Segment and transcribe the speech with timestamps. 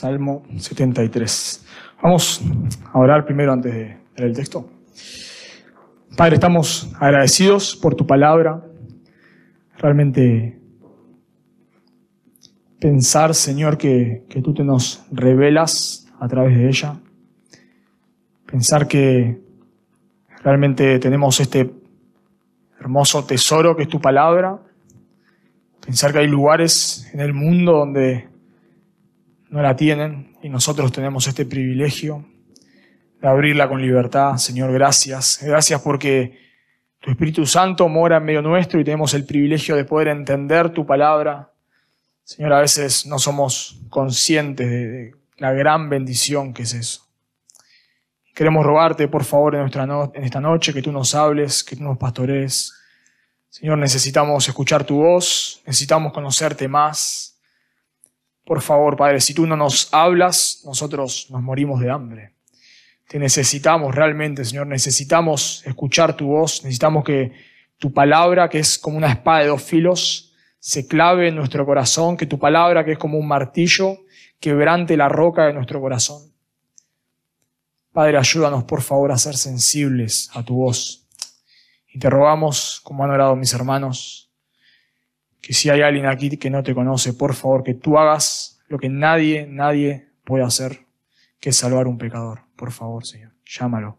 [0.00, 1.66] Salmo 73.
[2.02, 2.40] Vamos
[2.90, 3.80] a orar primero antes de
[4.16, 4.66] leer el texto.
[6.16, 8.64] Padre, estamos agradecidos por tu palabra.
[9.76, 10.58] Realmente
[12.80, 16.96] pensar, Señor, que, que tú te nos revelas a través de ella.
[18.46, 19.38] Pensar que
[20.42, 21.74] realmente tenemos este
[22.80, 24.62] hermoso tesoro que es tu palabra.
[25.84, 28.29] Pensar que hay lugares en el mundo donde
[29.50, 32.24] no la tienen y nosotros tenemos este privilegio
[33.20, 34.36] de abrirla con libertad.
[34.36, 35.40] Señor, gracias.
[35.42, 36.38] Gracias porque
[37.00, 40.86] tu Espíritu Santo mora en medio nuestro y tenemos el privilegio de poder entender tu
[40.86, 41.52] palabra.
[42.22, 47.06] Señor, a veces no somos conscientes de, la gran bendición que es eso.
[48.34, 51.82] Queremos rogarte, por favor, en, nuestra en esta noche que tú nos hables, que tú
[51.82, 52.72] nos pastorees.
[53.48, 57.29] Señor, necesitamos escuchar tu voz, necesitamos conocerte más.
[58.50, 62.34] Por favor, Padre, si tú no nos hablas, nosotros nos morimos de hambre.
[63.06, 67.30] Te necesitamos realmente, Señor, necesitamos escuchar tu voz, necesitamos que
[67.78, 72.16] tu palabra, que es como una espada de dos filos, se clave en nuestro corazón,
[72.16, 73.98] que tu palabra, que es como un martillo,
[74.40, 76.32] quebrante la roca de nuestro corazón.
[77.92, 81.06] Padre, ayúdanos, por favor, a ser sensibles a tu voz.
[81.86, 84.29] Y te rogamos, como han orado mis hermanos,
[85.40, 88.78] que si hay alguien aquí que no te conoce, por favor, que tú hagas lo
[88.78, 90.86] que nadie, nadie puede hacer,
[91.40, 92.42] que es salvar un pecador.
[92.56, 93.98] Por favor, Señor, llámalo.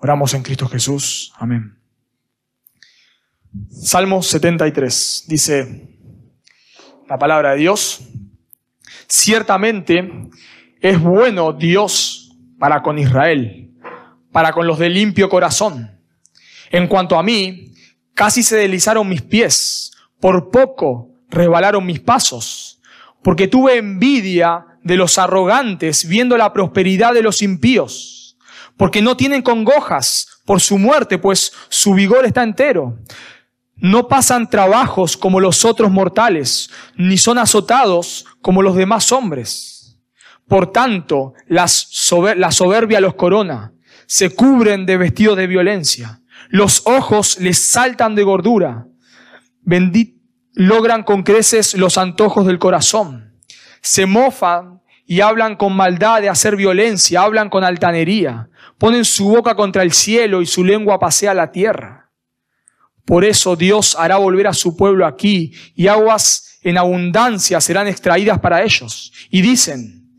[0.00, 1.32] Oramos en Cristo Jesús.
[1.36, 1.76] Amén.
[3.70, 5.98] Salmo 73 dice
[7.08, 8.00] la palabra de Dios.
[9.08, 10.30] Ciertamente
[10.80, 13.72] es bueno Dios para con Israel,
[14.30, 16.00] para con los de limpio corazón.
[16.70, 17.74] En cuanto a mí,
[18.14, 19.90] casi se deslizaron mis pies,
[20.20, 22.80] por poco rebalaron mis pasos,
[23.22, 28.36] porque tuve envidia de los arrogantes viendo la prosperidad de los impíos,
[28.76, 32.98] porque no tienen congojas por su muerte, pues su vigor está entero.
[33.76, 39.98] No pasan trabajos como los otros mortales, ni son azotados como los demás hombres.
[40.46, 43.72] Por tanto, la soberbia los corona,
[44.06, 48.86] se cubren de vestidos de violencia, los ojos les saltan de gordura,
[50.54, 53.38] logran con creces los antojos del corazón,
[53.82, 58.48] se mofan y hablan con maldad de hacer violencia, hablan con altanería,
[58.78, 62.10] ponen su boca contra el cielo y su lengua pasea la tierra.
[63.04, 68.38] Por eso Dios hará volver a su pueblo aquí y aguas en abundancia serán extraídas
[68.38, 69.12] para ellos.
[69.30, 70.16] Y dicen,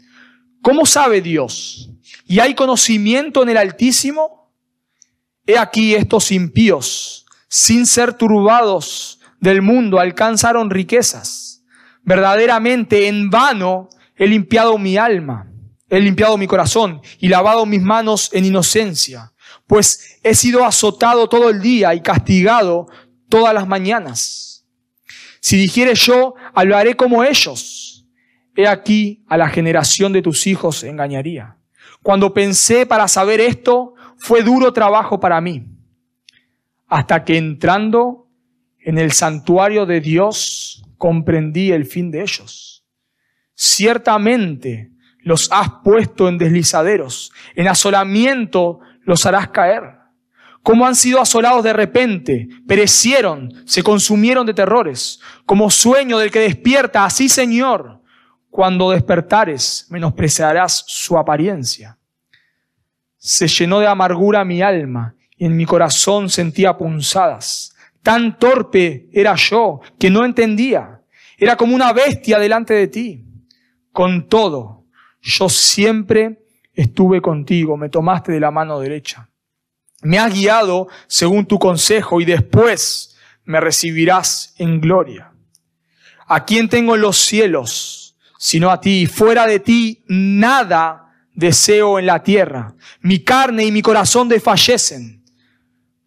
[0.62, 1.90] ¿cómo sabe Dios?
[2.26, 4.52] ¿Y hay conocimiento en el Altísimo?
[5.46, 11.64] He aquí estos impíos, sin ser turbados del mundo, alcanzaron riquezas.
[12.04, 15.52] Verdaderamente en vano he limpiado mi alma,
[15.90, 19.34] he limpiado mi corazón y lavado mis manos en inocencia,
[19.68, 22.88] pues he sido azotado todo el día y castigado
[23.28, 24.66] todas las mañanas.
[25.42, 28.06] Si dijere yo, hablaré como ellos.
[28.56, 31.58] He aquí a la generación de tus hijos engañaría.
[32.04, 35.66] Cuando pensé para saber esto, fue duro trabajo para mí.
[36.88, 38.28] Hasta que entrando
[38.84, 42.86] en el santuario de Dios, comprendí el fin de ellos.
[43.54, 50.02] Ciertamente los has puesto en deslizaderos, en asolamiento los harás caer
[50.64, 56.40] cómo han sido asolados de repente, perecieron, se consumieron de terrores, como sueño del que
[56.40, 58.02] despierta, así Señor,
[58.50, 61.98] cuando despertares, menospreciarás su apariencia.
[63.18, 67.71] Se llenó de amargura mi alma y en mi corazón sentía punzadas.
[68.04, 71.02] Tan torpe era yo que no entendía.
[71.38, 73.26] Era como una bestia delante de ti.
[73.92, 74.86] Con todo,
[75.22, 79.28] yo siempre estuve contigo, me tomaste de la mano derecha
[80.02, 85.32] me has guiado según tu consejo y después me recibirás en gloria.
[86.28, 89.06] ¿A quién tengo en los cielos sino a ti?
[89.06, 92.74] Fuera de ti nada deseo en la tierra.
[93.02, 95.21] Mi carne y mi corazón desfallecen,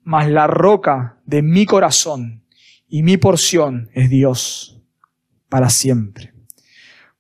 [0.04, 2.44] mas la roca de mi corazón
[2.88, 4.80] y mi porción es Dios
[5.48, 6.32] para siempre.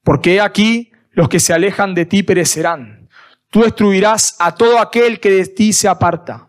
[0.02, 3.08] Porque aquí los que se alejan de ti perecerán.
[3.50, 6.48] Tú destruirás a todo aquel que de ti se aparta.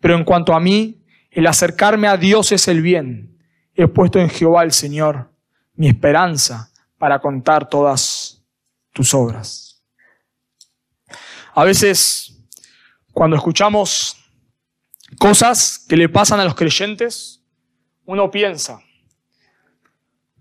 [0.00, 3.38] Pero en cuanto a mí, el acercarme a Dios es el bien.
[3.74, 5.32] He puesto en Jehová el Señor
[5.74, 8.42] mi esperanza para contar todas
[8.92, 9.80] tus obras.
[11.54, 12.36] A veces,
[13.12, 14.17] cuando escuchamos
[15.18, 17.42] cosas que le pasan a los creyentes,
[18.06, 18.80] uno piensa,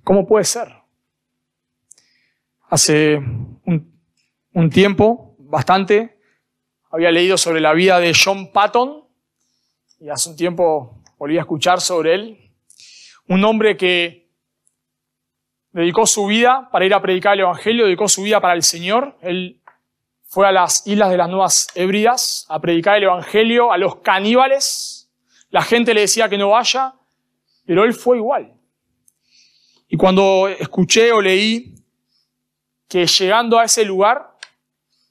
[0.03, 0.73] ¿cómo puede ser?
[2.69, 3.17] Hace
[3.65, 6.19] un, tiempo, bastante,
[6.91, 9.05] había leído sobre la vida de John Patton
[9.99, 12.51] y hace un tiempo volví a escuchar sobre él.
[13.27, 14.29] Un hombre que
[15.71, 19.17] dedicó su vida para ir a predicar el Evangelio, dedicó su vida para el Señor.
[19.21, 19.61] Él
[20.27, 25.09] fue a las islas de las Nuevas Hébridas a predicar el Evangelio a los caníbales.
[25.49, 26.95] La gente le decía que no vaya,
[27.65, 28.53] pero él fue igual.
[29.87, 31.75] Y cuando escuché o leí
[32.89, 34.35] que llegando a ese lugar,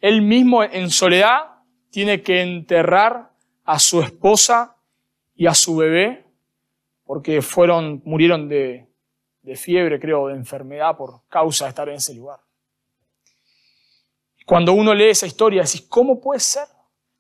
[0.00, 3.32] él mismo en soledad tiene que enterrar
[3.64, 4.76] a su esposa
[5.34, 6.26] y a su bebé,
[7.04, 8.86] porque fueron, murieron de,
[9.42, 12.40] de fiebre, creo, de enfermedad por causa de estar en ese lugar.
[14.46, 16.68] Cuando uno lee esa historia, decís, ¿cómo puede ser?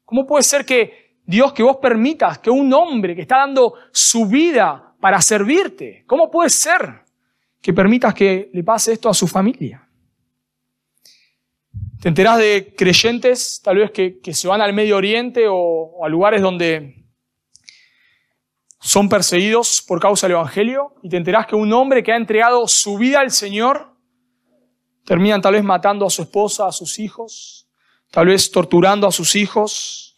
[0.04, 4.26] ¿Cómo puede ser que Dios, que vos permitas que un hombre que está dando su
[4.26, 7.00] vida para servirte, ¿cómo puede ser
[7.60, 9.88] que permitas que le pase esto a su familia?
[12.00, 16.40] Te enterás de creyentes, tal vez que, se van al Medio Oriente o, a lugares
[16.40, 17.04] donde
[18.78, 22.68] son perseguidos por causa del Evangelio, y te enterás que un hombre que ha entregado
[22.68, 23.95] su vida al Señor,
[25.06, 27.68] terminan tal vez matando a su esposa, a sus hijos,
[28.10, 30.14] tal vez torturando a sus hijos.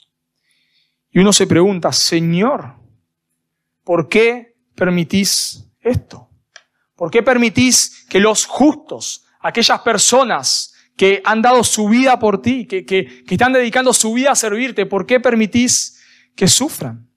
[1.10, 2.74] Y uno se pregunta, Señor,
[3.84, 6.30] ¿por qué permitís esto?
[6.96, 12.66] ¿Por qué permitís que los justos, aquellas personas que han dado su vida por ti,
[12.66, 16.02] que, que, están dedicando su vida a servirte, ¿por qué permitís
[16.34, 17.08] que sufran?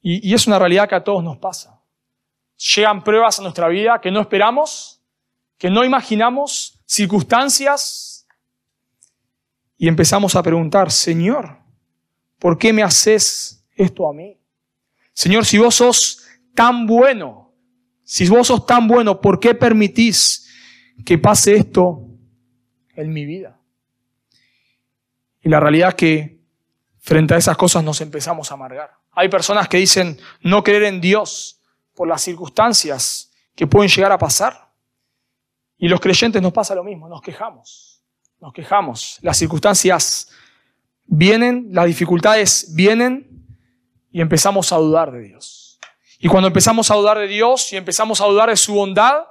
[0.00, 1.82] Y, y es una realidad que a todos nos pasa.
[2.56, 4.95] Llegan pruebas a nuestra vida que no esperamos,
[5.58, 8.26] que no imaginamos, circunstancias,
[9.78, 11.58] y empezamos a preguntar, Señor,
[12.38, 14.38] ¿por qué me haces esto a mí?
[15.12, 16.24] Señor, si vos sos
[16.54, 17.54] tan bueno,
[18.04, 20.46] si vos sos tan bueno, ¿por qué permitís
[21.04, 22.06] que pase esto
[22.94, 23.58] en mi vida.
[25.42, 26.40] Y la realidad es que
[26.98, 28.90] frente a esas cosas nos empezamos a amargar.
[29.12, 31.60] Hay personas que dicen no creer en Dios
[31.94, 34.65] por las circunstancias que pueden llegar a pasar.
[35.78, 38.02] Y los creyentes nos pasa lo mismo, nos quejamos,
[38.40, 39.18] nos quejamos.
[39.22, 40.30] Las circunstancias
[41.04, 43.46] vienen, las dificultades vienen
[44.10, 45.78] y empezamos a dudar de Dios.
[46.18, 49.24] Y cuando empezamos a dudar de Dios y empezamos a dudar de su bondad,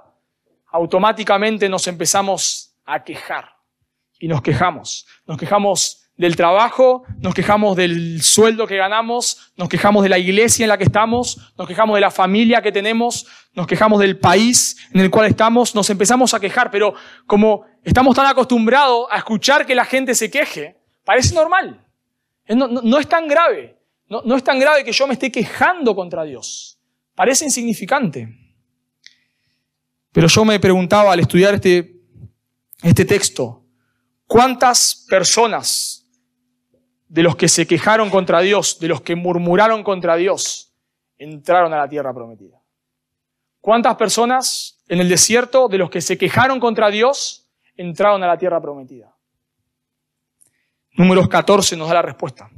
[0.68, 3.56] automáticamente nos empezamos a quejar
[4.20, 5.08] y nos quejamos.
[5.26, 10.64] Nos quejamos del trabajo, nos quejamos del sueldo que ganamos, nos quejamos de la iglesia
[10.64, 14.78] en la que estamos, nos quejamos de la familia que tenemos, nos quejamos del país
[14.94, 16.94] en el cual estamos, nos empezamos a quejar, pero
[17.26, 21.86] como estamos tan acostumbrados a escuchar que la gente se queje, parece normal.
[22.48, 23.78] No, es tan grave,
[24.08, 26.80] no, no es tan grave que yo me esté quejando contra Dios.
[27.16, 28.30] Parece insignificante.
[30.12, 32.02] Pero yo me preguntaba al estudiar este,
[32.84, 33.66] este texto,
[34.28, 36.05] ¿Cuántas personas
[37.16, 40.74] de los que se quejaron contra Dios, de los que murmuraron contra Dios,
[41.18, 42.62] entraron a la tierra prometida?
[43.62, 47.48] ¿Cuántas personas en el desierto de los que se quejaron contra Dios
[47.78, 49.16] entraron a la tierra prometida?
[50.98, 52.52] Números 14 nos da la respuesta.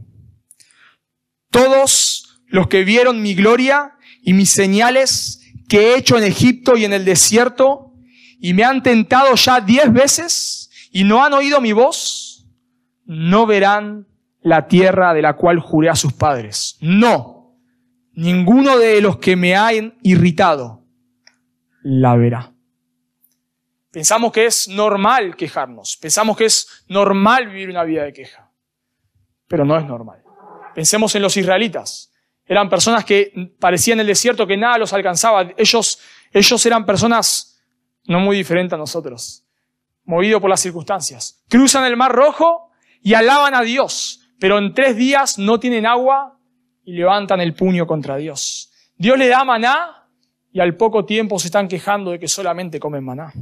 [1.51, 5.39] Todos los que vieron mi gloria y mis señales
[5.69, 7.93] que he hecho en Egipto y en el desierto
[8.39, 12.47] y me han tentado ya diez veces, y no han oído mi voz,
[13.05, 14.07] no verán
[14.47, 16.77] la tierra de la cual juré a sus padres.
[16.81, 17.55] No,
[18.13, 20.83] ninguno de los que me han irritado
[21.83, 22.53] la verá.
[23.91, 28.51] Pensamos que es normal quejarnos, pensamos que es normal vivir una vida de queja,
[29.47, 30.23] pero no es normal.
[30.75, 32.13] Pensemos en los israelitas.
[32.45, 35.49] Eran personas que parecían en el desierto que nada los alcanzaba.
[35.57, 35.99] Ellos,
[36.31, 37.59] ellos eran personas
[38.05, 39.47] no muy diferentes a nosotros
[40.07, 41.43] movido por las circunstancias.
[41.49, 46.39] Cruzan el Mar Rojo y alaban a Dios, pero en tres días no tienen agua
[46.85, 48.71] y levantan el puño contra Dios.
[48.97, 50.07] Dios le da maná
[50.51, 53.33] y al poco tiempo se están quejando de que solamente comen maná.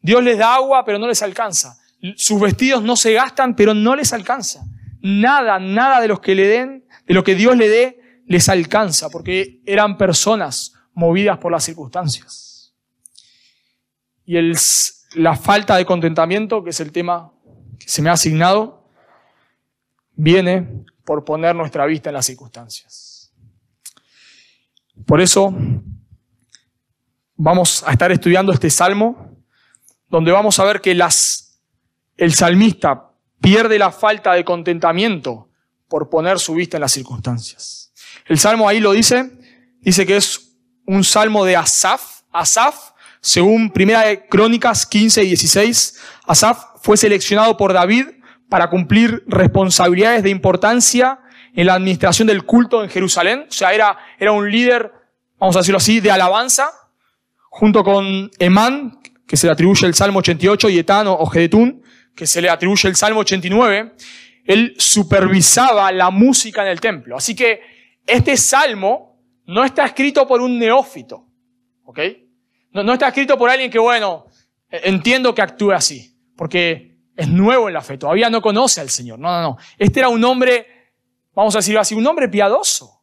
[0.00, 1.78] Dios les da agua, pero no les alcanza.
[2.16, 4.64] Sus vestidos no se gastan, pero no les alcanza.
[5.00, 9.08] Nada, nada de los que le den, de lo que Dios le dé, les alcanza,
[9.08, 12.74] porque eran personas movidas por las circunstancias.
[14.26, 14.56] Y el
[15.14, 17.32] la falta de contentamiento, que es el tema
[17.78, 18.83] que se me ha asignado,
[20.14, 23.32] viene por poner nuestra vista en las circunstancias.
[25.06, 25.54] Por eso
[27.36, 29.36] vamos a estar estudiando este salmo,
[30.08, 31.60] donde vamos a ver que las,
[32.16, 35.50] el salmista pierde la falta de contentamiento
[35.88, 37.92] por poner su vista en las circunstancias.
[38.26, 39.32] El salmo ahí lo dice,
[39.80, 40.56] dice que es
[40.86, 42.22] un salmo de Asaf.
[42.30, 48.06] Asaf según Primera de Crónicas 15 y 16, Asaf fue seleccionado por David
[48.48, 51.20] para cumplir responsabilidades de importancia
[51.54, 53.46] en la administración del culto en Jerusalén.
[53.48, 54.92] O sea, era, era un líder,
[55.38, 56.70] vamos a decirlo así, de alabanza,
[57.50, 61.82] junto con Emán, que se le atribuye el Salmo 88, y Etano o Gedetún,
[62.14, 63.94] que se le atribuye el Salmo 89.
[64.44, 67.16] Él supervisaba la música en el templo.
[67.16, 67.60] Así que
[68.06, 71.26] este salmo no está escrito por un neófito.
[71.84, 72.00] ¿Ok?
[72.72, 74.26] No, no está escrito por alguien que, bueno,
[74.70, 79.18] entiendo que actúe así, porque es nuevo en la fe, todavía no conoce al Señor.
[79.18, 79.56] No, no, no.
[79.78, 80.74] Este era un hombre
[81.34, 83.02] vamos a decirlo así, un hombre piadoso.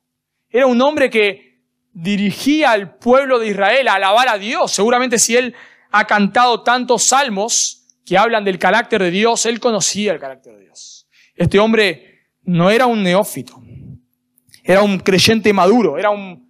[0.49, 1.61] Era un hombre que
[1.93, 4.71] dirigía al pueblo de Israel a alabar a Dios.
[4.71, 5.53] Seguramente si él
[5.91, 10.63] ha cantado tantos salmos que hablan del carácter de Dios, él conocía el carácter de
[10.63, 11.07] Dios.
[11.35, 13.61] Este hombre no era un neófito,
[14.63, 16.49] era un creyente maduro, era un,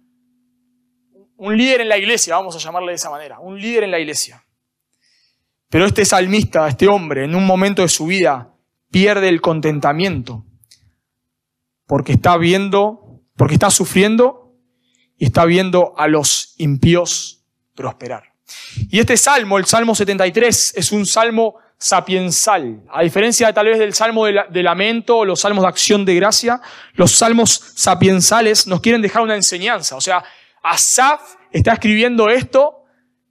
[1.36, 3.98] un líder en la iglesia, vamos a llamarle de esa manera, un líder en la
[3.98, 4.44] iglesia.
[5.72, 8.52] Pero este salmista, este hombre, en un momento de su vida,
[8.90, 10.44] pierde el contentamiento
[11.86, 14.52] porque está viendo, porque está sufriendo
[15.16, 18.34] y está viendo a los impíos prosperar.
[18.90, 22.82] Y este salmo, el Salmo 73, es un salmo sapiensal.
[22.92, 26.60] A diferencia tal vez del salmo de, lamento o los salmos de acción de gracia,
[26.92, 29.96] los salmos sapiensales nos quieren dejar una enseñanza.
[29.96, 30.22] O sea,
[30.62, 32.81] Asaf está escribiendo esto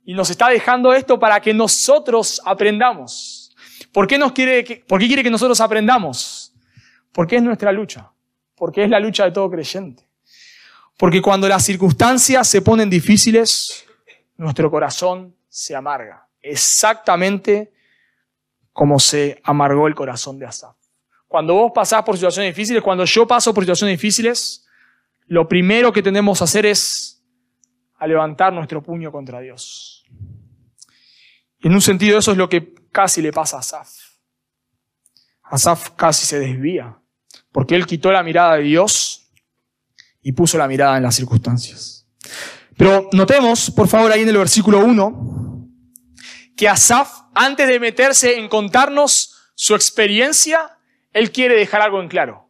[0.03, 3.55] y nos está dejando esto para que nosotros aprendamos.
[3.91, 6.53] ¿Por qué, nos quiere, ¿Por qué quiere que nosotros aprendamos?
[7.11, 8.11] Porque es nuestra lucha
[8.61, 10.07] porque es la lucha de todo creyente.
[10.95, 13.87] Porque cuando las circunstancias se ponen difíciles,
[14.37, 16.27] nuestro corazón se amarga.
[16.39, 17.73] Exactamente
[18.71, 20.75] como se amargó el corazón de Asaf.
[21.27, 24.63] Cuando vos pasás por situaciones difíciles, cuando yo paso por situaciones difíciles,
[25.25, 27.20] lo primero que tenemos que hacer es
[28.01, 30.03] a levantar nuestro puño contra Dios.
[31.59, 33.89] En un sentido eso es lo que casi le pasa a Asaf.
[35.43, 36.99] Asaf casi se desvía
[37.51, 39.31] porque él quitó la mirada de Dios
[40.19, 42.07] y puso la mirada en las circunstancias.
[42.75, 45.67] Pero notemos, por favor, ahí en el versículo 1,
[46.57, 50.79] que Asaf, antes de meterse en contarnos su experiencia,
[51.13, 52.49] él quiere dejar algo en claro.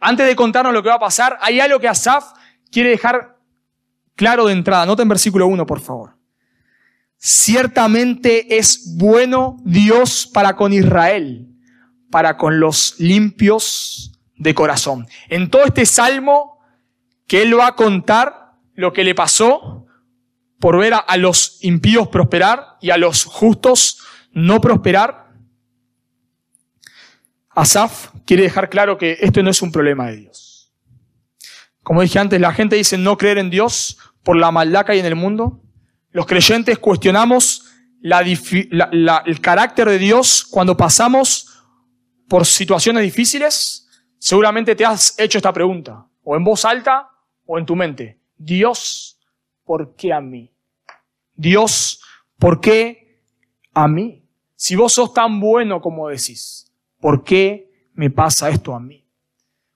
[0.00, 2.32] Antes de contarnos lo que va a pasar, hay algo que Asaf
[2.72, 3.33] quiere dejar
[4.14, 4.86] claro de entrada.
[4.86, 6.16] Noten versículo 1, por favor.
[7.16, 11.48] Ciertamente es bueno Dios para con Israel,
[12.10, 15.06] para con los limpios de corazón.
[15.28, 16.58] En todo este salmo
[17.26, 19.86] que él va a contar lo que le pasó
[20.58, 24.00] por ver a, los impíos prosperar y a los justos
[24.32, 25.28] no prosperar,
[27.50, 30.43] Asaf quiere dejar claro que esto no es un problema de Dios.
[31.84, 34.98] Como dije antes, la gente dice no creer en Dios por la maldad que hay
[34.98, 35.62] en el mundo.
[36.10, 37.66] Los creyentes cuestionamos
[38.02, 41.62] el carácter de Dios cuando pasamos
[42.28, 43.84] por situaciones difíciles
[44.24, 47.10] Seguramente te has hecho esta pregunta, o en voz alta
[47.44, 48.18] o en tu mente.
[48.38, 49.20] Dios,
[49.66, 50.50] ¿por qué a mí?
[51.34, 52.00] Dios,
[52.38, 53.20] ¿por qué
[53.74, 54.26] a mí?
[54.56, 59.06] Si vos sos tan bueno como decís, ¿por qué me pasa esto a mí?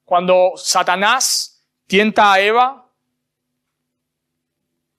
[0.02, 1.57] Cuando Satanás
[1.88, 2.92] tienta a Eva,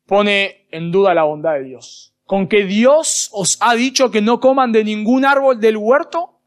[0.05, 2.13] pone en duda la bondad de Dios.
[2.25, 6.41] Con que Dios os ha dicho que no coman de ningún árbol del huerto,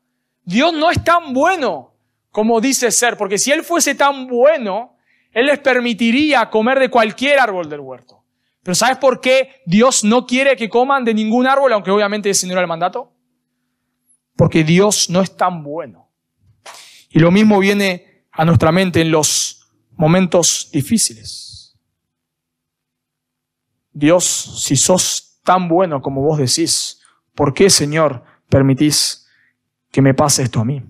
[0.44, 1.92] Dios no es tan bueno
[2.32, 4.96] como dice ser, porque si Él fuese tan bueno,
[5.32, 8.24] Él les permitiría comer de cualquier árbol del huerto.
[8.62, 12.46] Pero ¿sabes por qué Dios no quiere que coman de ningún árbol, aunque obviamente ese
[12.46, 13.12] no era el mandato?
[14.34, 16.08] Porque Dios no es tan bueno.
[17.10, 19.51] Y lo mismo viene a nuestra mente en los
[20.02, 21.78] momentos difíciles.
[23.92, 24.24] Dios,
[24.64, 27.00] si sos tan bueno como vos decís,
[27.36, 29.28] ¿por qué, Señor, permitís
[29.92, 30.82] que me pase esto a mí?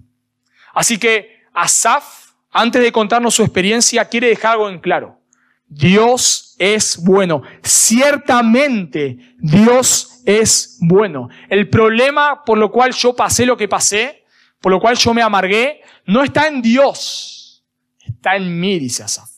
[0.73, 5.21] Así que Asaf, antes de contarnos su experiencia, quiere dejar algo en claro.
[5.66, 7.42] Dios es bueno.
[7.62, 11.28] Ciertamente Dios es bueno.
[11.50, 14.25] El problema por lo cual yo pasé lo que pasé,
[14.59, 17.41] por lo cual yo me amargué, no está en Dios.
[18.22, 19.28] Está en mí, dice Asaf.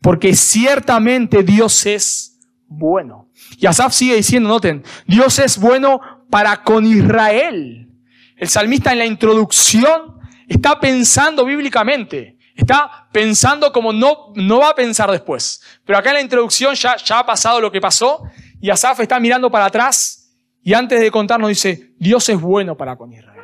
[0.00, 3.28] Porque ciertamente Dios es bueno.
[3.56, 7.90] Y Asaf sigue diciendo, noten, Dios es bueno para con Israel.
[8.36, 12.38] El salmista en la introducción está pensando bíblicamente.
[12.54, 15.60] Está pensando como no, no va a pensar después.
[15.84, 18.22] Pero acá en la introducción ya, ya ha pasado lo que pasó
[18.60, 22.96] y Asaf está mirando para atrás y antes de contarnos dice, Dios es bueno para
[22.96, 23.42] con Israel.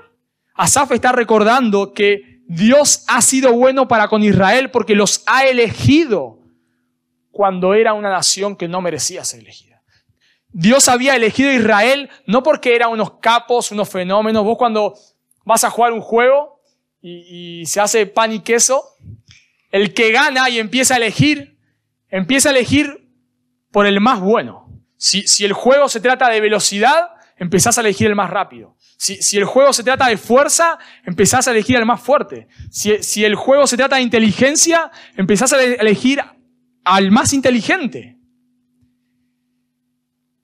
[0.55, 6.39] Asaf está recordando que Dios ha sido bueno para con Israel porque los ha elegido
[7.31, 9.83] cuando era una nación que no merecía ser elegida.
[10.49, 14.45] Dios había elegido a Israel no porque eran unos capos, unos fenómenos.
[14.45, 14.95] Vos cuando
[15.45, 16.61] vas a jugar un juego
[17.03, 18.83] y, se hace pan y queso,
[19.71, 21.59] el que gana y empieza a elegir,
[22.09, 23.09] empieza a elegir
[23.73, 24.71] por el más bueno.
[24.97, 28.77] Si, si el juego se trata de velocidad, empezás a elegir el más rápido.
[28.97, 32.49] Si, si, el juego se trata de fuerza, empezás a elegir al más fuerte.
[32.71, 36.23] Si, si el juego se trata de inteligencia, empezás a elegir
[36.85, 38.19] al más inteligente.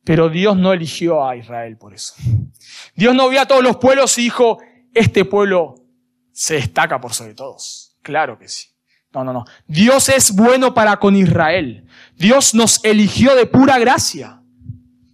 [0.05, 2.15] Pero Dios no eligió a Israel por eso.
[2.95, 4.59] Dios no vio a todos los pueblos y dijo,
[4.95, 5.77] este pueblo
[6.33, 7.97] se destaca por sobre todos.
[8.03, 8.69] Claro que sí.
[9.13, 9.45] No, no, no.
[9.67, 11.87] Dios es bueno para con Israel.
[12.17, 14.43] Dios nos eligió de pura gracia.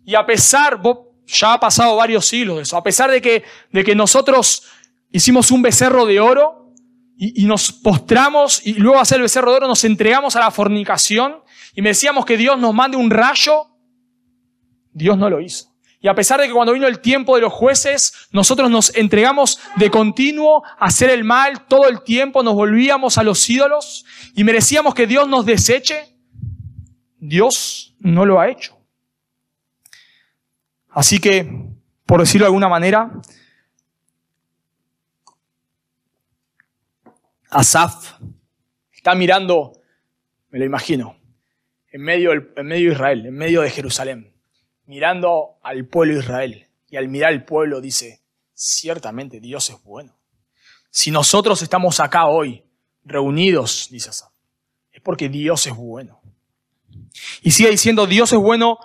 [0.05, 0.81] Y a pesar,
[1.27, 4.65] ya ha pasado varios siglos de eso, a pesar de que, de que nosotros
[5.11, 6.73] hicimos un becerro de oro
[7.19, 11.37] y, nos postramos y luego hacer el becerro de oro nos entregamos a la fornicación
[11.75, 13.67] y me decíamos que Dios nos mande un rayo,
[14.93, 15.75] Dios no lo hizo.
[16.01, 19.59] Y a pesar de que cuando vino el tiempo de los jueces, nosotros nos entregamos
[19.77, 24.05] de continuo a hacer el mal todo el tiempo, nos volvíamos a los ídolos
[24.35, 26.15] y merecíamos que Dios nos deseche,
[27.19, 28.76] Dios no lo ha hecho.
[30.97, 31.47] Así que,
[32.07, 33.13] por decirlo de alguna manera,
[37.51, 38.15] Asaf
[38.95, 39.75] está mirando,
[40.49, 41.19] me lo imagino,
[41.93, 44.33] en medio, en medio de Israel, en medio de Jerusalén,
[44.87, 46.67] mirando al pueblo de Israel.
[46.89, 48.23] Y al mirar al pueblo dice,
[48.55, 50.17] ciertamente Dios es bueno.
[50.89, 52.65] Si nosotros estamos acá hoy,
[53.05, 54.33] reunidos, dice Asaf,
[54.93, 56.23] es porque Dios es bueno.
[57.43, 58.79] Y sigue diciendo, Dios es bueno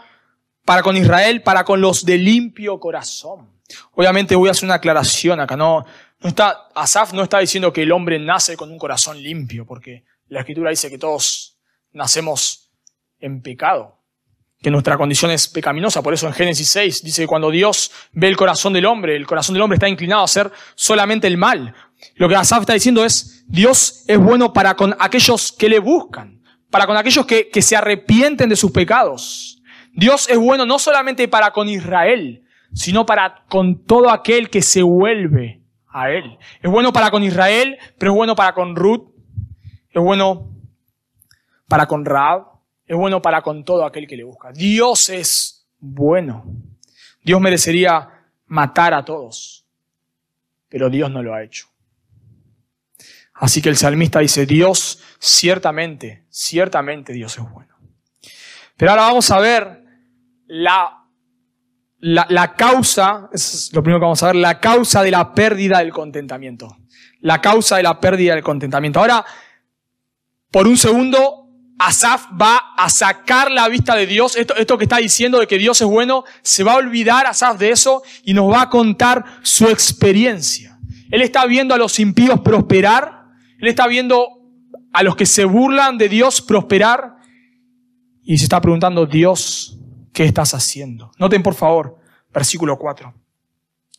[0.66, 3.50] para con Israel, para con los de limpio corazón.
[3.94, 5.86] Obviamente voy a hacer una aclaración acá, no,
[6.20, 10.04] no está, Asaf no está diciendo que el hombre nace con un corazón limpio, porque
[10.28, 11.58] la escritura dice que todos
[11.94, 12.72] nacemos
[13.20, 13.98] en pecado,
[14.62, 18.28] que nuestra condición es pecaminosa, por eso en Génesis 6 dice que cuando Dios ve
[18.28, 21.74] el corazón del hombre, el corazón del hombre está inclinado a hacer solamente el mal.
[22.16, 26.44] Lo que Asaf está diciendo es, Dios es bueno para con aquellos que le buscan,
[26.70, 29.61] para con aquellos que, que se arrepienten de sus pecados.
[29.94, 34.82] Dios es bueno no solamente para con Israel, sino para con todo aquel que se
[34.82, 36.38] vuelve a Él.
[36.62, 39.10] Es bueno para con Israel, pero es bueno para con Ruth,
[39.90, 40.50] es bueno
[41.68, 42.48] para con Raab,
[42.86, 44.52] es bueno para con todo aquel que le busca.
[44.52, 46.46] Dios es bueno.
[47.24, 49.66] Dios merecería matar a todos,
[50.68, 51.68] pero Dios no lo ha hecho.
[53.34, 57.76] Así que el salmista dice, Dios, ciertamente, ciertamente Dios es bueno.
[58.78, 59.81] Pero ahora vamos a ver
[60.54, 61.08] la,
[62.02, 65.92] la, causa, es lo primero que vamos a ver, la causa de la pérdida del
[65.92, 66.76] contentamiento.
[67.22, 69.00] La causa de la pérdida del contentamiento.
[69.00, 69.24] Ahora,
[70.52, 71.48] por un segundo,
[71.80, 74.36] Asaf va a sacar la vista de Dios.
[74.36, 77.58] Esto, esto que está diciendo de que Dios es bueno, se va a olvidar Asaf
[77.58, 80.78] de eso y nos va a contar su experiencia.
[81.12, 83.26] Él está viendo a los impíos prosperar.
[83.58, 84.28] Él está viendo
[84.92, 87.16] a los que se burlan de Dios prosperar.
[88.24, 89.78] Y se está preguntando, Dios,
[90.22, 91.12] ¿qué estás haciendo?
[91.18, 91.98] Noten por favor,
[92.32, 93.12] versículo 4.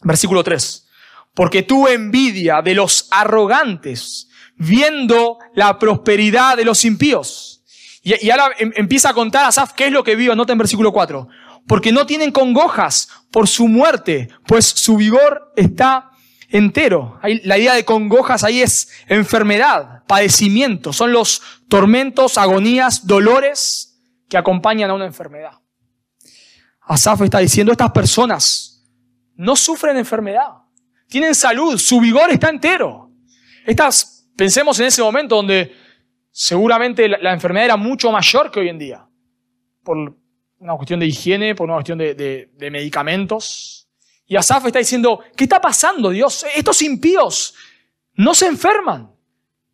[0.03, 0.87] Versículo 3.
[1.35, 7.65] Porque tuve envidia de los arrogantes, viendo la prosperidad de los impíos.
[8.05, 10.37] Y, ahora em, empieza a contar a Asaf qué es lo que vio.
[10.37, 11.27] Noten versículo 4.
[11.67, 16.13] Porque no tienen congojas por su muerte, pues su vigor está
[16.51, 17.19] entero.
[17.43, 20.93] la idea de congojas ahí es enfermedad, padecimiento.
[20.93, 25.63] Son los tormentos, agonías, dolores que acompañan a una enfermedad.
[26.85, 28.85] Asaf está diciendo, estas personas
[29.37, 30.51] no sufren enfermedad,
[31.09, 33.11] tienen salud, su vigor está entero.
[33.67, 35.75] Estas, pensemos en ese momento donde
[36.31, 39.07] seguramente la, enfermedad era mucho mayor que hoy en día,
[39.85, 40.17] por
[40.59, 43.89] una cuestión de higiene, por una cuestión de, medicamentos.
[44.27, 46.47] Y Asaf está diciendo, ¿qué está pasando, Dios?
[46.55, 47.55] Estos impíos
[48.15, 49.13] no se enferman.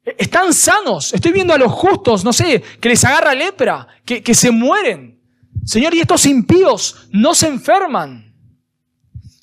[0.04, 1.12] Están sanos.
[1.12, 5.17] Estoy viendo a los justos, no sé, que les agarra lepra, que se mueren.
[5.68, 8.34] Señor, y estos impíos no se enferman.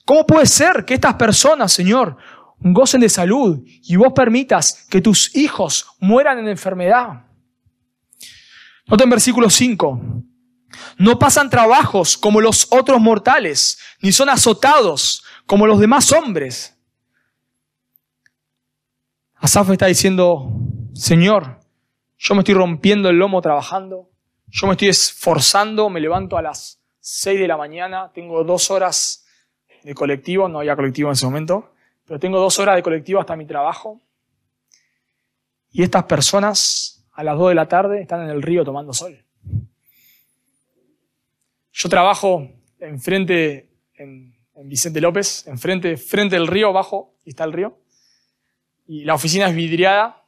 [0.05, 2.17] ¿Cómo puede ser que estas personas, Señor,
[2.59, 7.27] gocen de salud y vos permitas que tus hijos mueran en enfermedad?
[8.87, 10.01] Noten versículo 5.
[10.97, 16.75] No pasan trabajos como los otros mortales, ni son azotados como los demás hombres.
[19.35, 20.49] Asaf está diciendo,
[20.95, 21.59] Señor,
[22.17, 24.09] yo me estoy rompiendo el lomo trabajando,
[24.47, 29.25] yo me estoy esforzando, me levanto a las 6 de la mañana, tengo dos horas
[29.83, 31.73] de colectivo, no había colectivo en ese momento,
[32.05, 34.01] pero tengo dos horas de colectivo hasta mi trabajo.
[35.71, 39.23] Y estas personas a las 2 de la tarde están en el río tomando sol.
[41.71, 47.53] Yo trabajo enfrente, en, en Vicente López, enfrente frente del río, abajo, y está el
[47.53, 47.77] río.
[48.87, 50.23] Y la oficina es vidriada.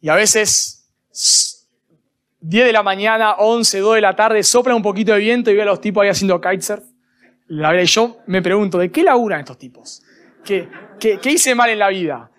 [0.00, 0.90] Y a veces
[2.42, 5.54] 10 de la mañana, 11, 2 de la tarde, sopla un poquito de viento y
[5.54, 6.82] veo a los tipos ahí haciendo kitesurf.
[7.48, 10.02] Y yo me pregunto, ¿de qué laburan estos tipos?
[10.44, 12.30] ¿Qué, qué, qué hice mal en la vida?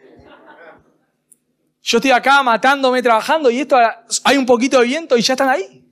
[1.81, 3.77] Yo estoy acá matándome, trabajando y esto
[4.23, 5.85] hay un poquito de viento y ya están ahí.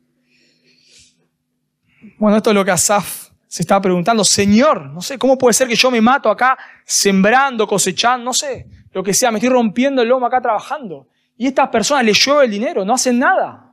[2.17, 4.25] Bueno, esto es lo que Asaf se estaba preguntando.
[4.25, 8.67] Señor, no sé, ¿cómo puede ser que yo me mato acá sembrando, cosechando, no sé,
[8.91, 11.07] lo que sea, me estoy rompiendo el lomo acá trabajando?
[11.37, 13.70] Y estas personas les llueve el dinero, no hacen nada.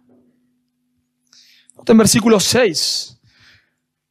[1.86, 3.18] En versículo 6.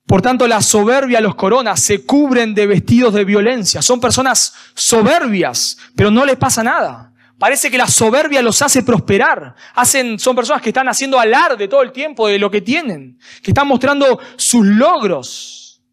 [0.07, 3.81] Por tanto, la soberbia los coronas, se cubren de vestidos de violencia.
[3.81, 7.13] Son personas soberbias, pero no les pasa nada.
[7.37, 9.53] Parece que la soberbia los hace prosperar.
[9.75, 13.51] Hacen, son personas que están haciendo alarde todo el tiempo de lo que tienen, que
[13.51, 15.83] están mostrando sus logros.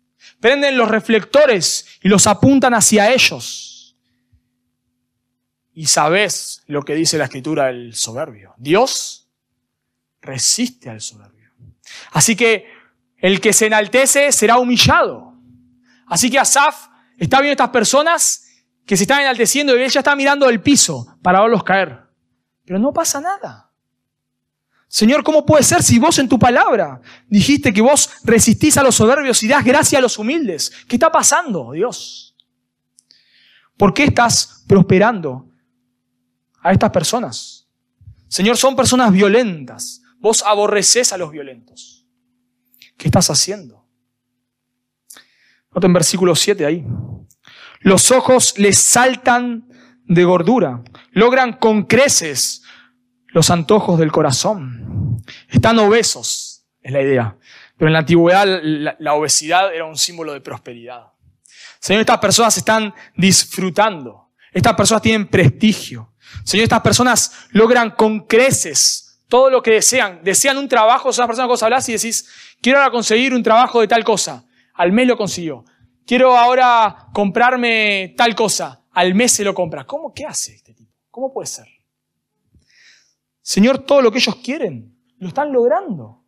[0.40, 3.96] Prenden los reflectores y los apuntan hacia ellos.
[5.74, 8.54] Y sabes lo que dice la escritura del soberbio.
[8.58, 9.28] Dios
[10.22, 11.34] resiste al soberbio.
[12.14, 12.66] Así que
[13.18, 15.35] el que se enaltece será humillado.
[16.07, 16.87] Así que Asaf
[17.18, 18.46] está viendo estas personas
[18.87, 22.05] que se están enalteciendo y ella está mirando el piso para verlos caer.
[22.64, 23.72] Pero no pasa nada.
[24.87, 28.94] Señor, ¿cómo puede ser si vos en tu palabra dijiste que vos resistís a los
[28.94, 30.70] soberbios y das gracia a los humildes?
[30.87, 32.37] ¿Qué está pasando, Dios?
[33.77, 35.50] ¿Por qué estás prosperando
[36.62, 37.66] a estas personas?
[38.29, 40.00] Señor, son personas violentas.
[40.20, 41.93] Vos aborreces a los violentos.
[43.05, 43.87] ¿Qué estás haciendo?
[45.75, 46.87] Nota en versículo 7 ahí.
[47.81, 49.69] Los ojos les saltan
[50.05, 50.83] de gordura.
[51.11, 52.62] Logran con creces
[53.27, 55.23] los antojos del corazón.
[55.51, 57.37] Están obesos, es la idea.
[57.77, 58.47] Pero en la antigüedad
[58.99, 61.12] la, obesidad era un símbolo de prosperidad.
[61.81, 64.31] Señor, estas personas están disfrutando.
[64.51, 66.14] Estas personas tienen prestigio.
[66.43, 70.20] Señor, estas personas logran con creces todo lo que desean.
[70.22, 72.28] Desean un trabajo, son las personas que vos hablas y decís,
[72.60, 74.44] quiero ahora conseguir un trabajo de tal cosa.
[74.74, 75.64] Al mes lo consiguió
[76.06, 78.82] quiero ahora comprarme tal cosa.
[78.92, 79.84] Al mes se lo compra.
[79.84, 80.12] ¿Cómo?
[80.12, 80.92] ¿Qué hace este tipo?
[81.10, 81.66] ¿Cómo puede ser?
[83.42, 86.22] Señor, todo lo que ellos quieren, lo están logrando.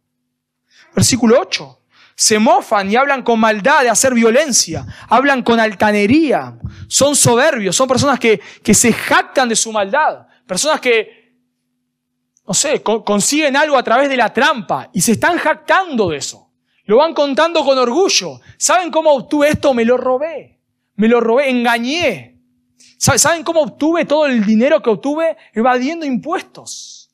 [0.95, 1.83] Versículo 8.
[2.15, 7.87] Se mofan y hablan con maldad de hacer violencia, hablan con altanería, son soberbios, son
[7.87, 11.26] personas que, que se jactan de su maldad, personas que,
[12.47, 16.51] no sé, consiguen algo a través de la trampa y se están jactando de eso.
[16.85, 18.41] Lo van contando con orgullo.
[18.57, 19.75] ¿Saben cómo obtuve esto?
[19.75, 20.61] Me lo robé.
[20.95, 22.41] Me lo robé, engañé.
[22.99, 25.37] ¿Saben cómo obtuve todo el dinero que obtuve?
[25.53, 27.11] Evadiendo impuestos.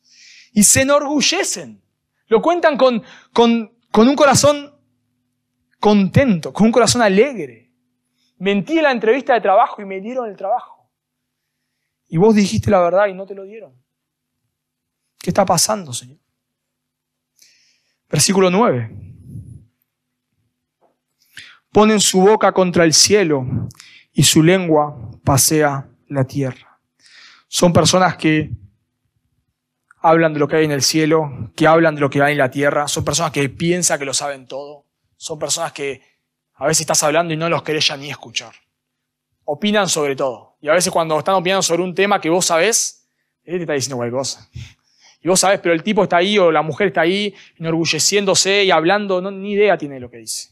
[0.52, 1.82] Y se enorgullecen.
[2.26, 4.74] Lo cuentan con, con, con un corazón
[5.80, 7.70] contento, con un corazón alegre.
[8.38, 10.90] Mentí en la entrevista de trabajo y me dieron el trabajo.
[12.08, 13.81] Y vos dijiste la verdad y no te lo dieron.
[15.22, 16.18] ¿Qué está pasando, Señor?
[18.11, 19.02] Versículo 9
[21.72, 23.46] ponen su boca contra el cielo
[24.12, 26.78] y su lengua pasea la tierra.
[27.48, 28.50] Son personas que
[29.98, 32.38] hablan de lo que hay en el cielo, que hablan de lo que hay en
[32.38, 36.02] la tierra, son personas que piensan que lo saben todo, son personas que
[36.54, 38.52] a veces estás hablando y no los querés ya ni escuchar.
[39.44, 40.56] Opinan sobre todo.
[40.61, 43.08] Y a veces cuando están opinando sobre un tema que vos sabés,
[43.42, 44.48] él te está diciendo cualquier cosa.
[45.22, 48.70] Y vos sabés, pero el tipo está ahí o la mujer está ahí enorgulleciéndose y
[48.70, 50.50] hablando, no, ni idea tiene de lo que dice.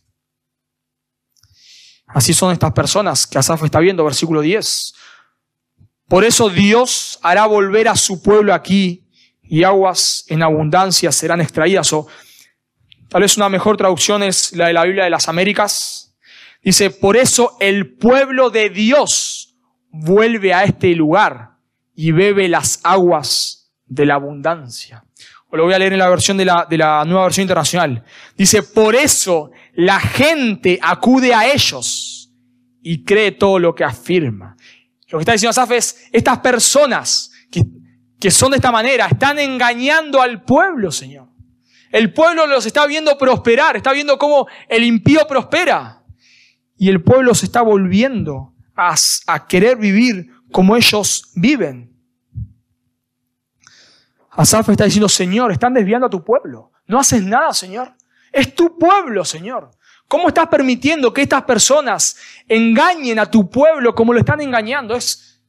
[2.06, 4.94] Así son estas personas que Asaf está viendo, versículo 10.
[6.08, 9.08] Por eso Dios hará volver a su pueblo aquí
[9.42, 11.92] y aguas en abundancia serán extraídas.
[11.92, 12.06] O
[13.08, 16.16] tal vez una mejor traducción es la de la Biblia de las Américas.
[16.62, 19.56] Dice, por eso el pueblo de Dios
[19.90, 21.56] vuelve a este lugar
[21.94, 23.59] y bebe las aguas
[23.90, 25.04] de la abundancia.
[25.48, 28.02] O lo voy a leer en la versión de la, de la nueva versión internacional.
[28.36, 32.32] Dice, por eso la gente acude a ellos
[32.82, 34.56] y cree todo lo que afirma.
[35.08, 37.64] Lo que está diciendo Asaf es, estas personas que,
[38.18, 41.28] que son de esta manera están engañando al pueblo, Señor.
[41.90, 46.04] El pueblo los está viendo prosperar, está viendo cómo el impío prospera.
[46.78, 48.94] Y el pueblo se está volviendo a,
[49.26, 51.89] a querer vivir como ellos viven.
[54.40, 56.72] Asaf está diciendo, Señor, están desviando a tu pueblo.
[56.86, 57.92] No haces nada, Señor.
[58.32, 59.70] Es tu pueblo, Señor.
[60.08, 62.16] ¿Cómo estás permitiendo que estas personas
[62.48, 64.94] engañen a tu pueblo como lo están engañando?
[64.94, 65.42] Es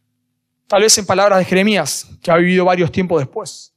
[0.67, 3.73] tal vez en palabras de Jeremías, que ha vivido varios tiempos después.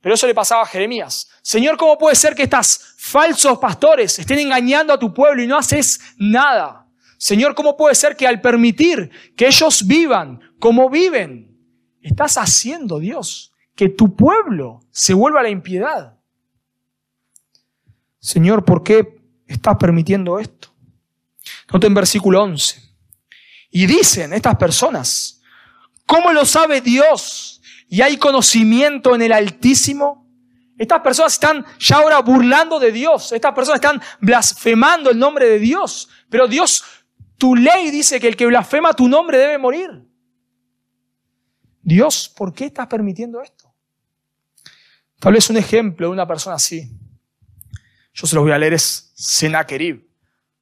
[0.00, 1.28] Pero eso le pasaba a Jeremías.
[1.42, 5.56] Señor, ¿cómo puede ser que estos falsos pastores estén engañando a tu pueblo y no
[5.56, 6.88] haces nada?
[7.18, 11.56] Señor, ¿cómo puede ser que al permitir que ellos vivan como viven,
[12.02, 16.18] estás haciendo, Dios, que tu pueblo se vuelva a la impiedad?
[18.18, 20.74] Señor, ¿por qué estás permitiendo esto?
[21.72, 22.82] Noten versículo 11.
[23.70, 25.40] Y dicen estas personas,
[26.06, 27.60] ¿cómo lo sabe Dios?
[27.88, 30.26] ¿Y hay conocimiento en el Altísimo?
[30.78, 33.32] Estas personas están ya ahora burlando de Dios.
[33.32, 36.08] Estas personas están blasfemando el nombre de Dios.
[36.28, 36.84] Pero Dios,
[37.38, 40.06] tu ley dice que el que blasfema tu nombre debe morir.
[41.82, 43.55] Dios, ¿por qué estás permitiendo esto?
[45.18, 46.90] Tal vez un ejemplo de una persona así.
[48.12, 50.06] Yo se los voy a leer, es Senaquerib.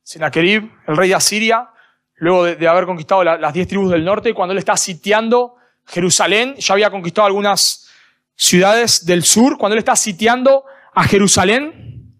[0.02, 1.70] Senaquerib, el rey de Asiria,
[2.16, 6.74] luego de, haber conquistado las diez tribus del norte, cuando él está sitiando Jerusalén, ya
[6.74, 7.88] había conquistado algunas
[8.36, 10.64] ciudades del sur, cuando él está sitiando
[10.94, 12.12] a Jerusalén,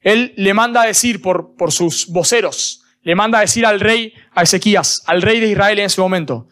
[0.00, 4.14] él le manda a decir por, por sus voceros, le manda a decir al rey,
[4.32, 6.48] a Ezequías, al rey de Israel en ese momento,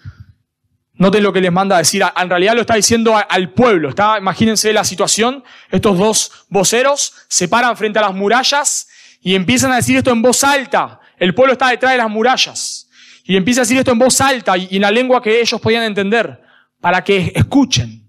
[1.01, 2.03] Noten lo que les manda a decir.
[2.15, 3.89] En realidad lo está diciendo al pueblo.
[3.89, 5.43] Está, imagínense la situación.
[5.71, 8.87] Estos dos voceros se paran frente a las murallas
[9.23, 11.01] y empiezan a decir esto en voz alta.
[11.19, 12.91] El pueblo está detrás de las murallas.
[13.25, 15.85] Y empieza a decir esto en voz alta y en la lengua que ellos podían
[15.85, 16.39] entender,
[16.83, 18.05] para que escuchen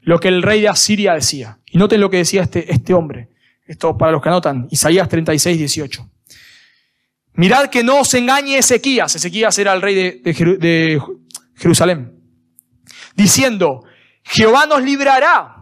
[0.00, 1.58] lo que el rey de Asiria decía.
[1.66, 3.28] Y noten lo que decía este, este hombre.
[3.66, 6.10] Esto para los que anotan, Isaías 36, 18.
[7.34, 9.14] Mirad que no os engañe Ezequías.
[9.14, 11.02] Ezequías era el rey de, de
[11.54, 12.19] Jerusalén.
[13.14, 13.84] Diciendo,
[14.22, 15.56] Jehová nos librará.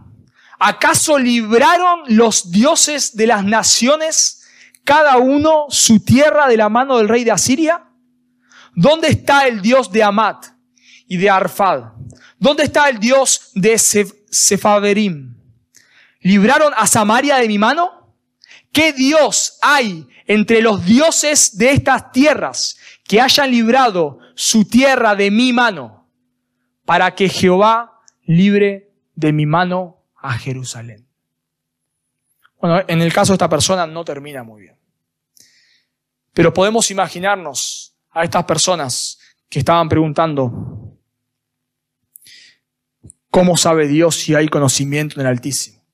[0.59, 4.43] ¿Acaso libraron los dioses de las naciones
[4.85, 7.85] cada uno su tierra de la mano del rey de Asiria?
[8.75, 10.47] ¿Dónde está el Dios de Amat
[11.07, 11.93] y de Arfad?
[12.39, 15.37] ¿Dónde está el Dios de Sefaverim?
[16.21, 18.17] ¿Libraron a Samaria de mi mano?
[18.73, 25.31] ¿Qué Dios hay entre los dioses de estas tierras que hayan librado su tierra de
[25.31, 25.98] mi mano
[26.89, 31.07] para que Jehová libre de mi mano a Jerusalén?
[32.59, 34.79] Bueno, en el caso de esta persona no termina muy bien.
[36.33, 39.19] Pero podemos imaginarnos a estas personas
[39.51, 40.97] que estaban preguntando,
[43.31, 45.85] ¿cómo sabe Dios si hay conocimiento en el Altísimo?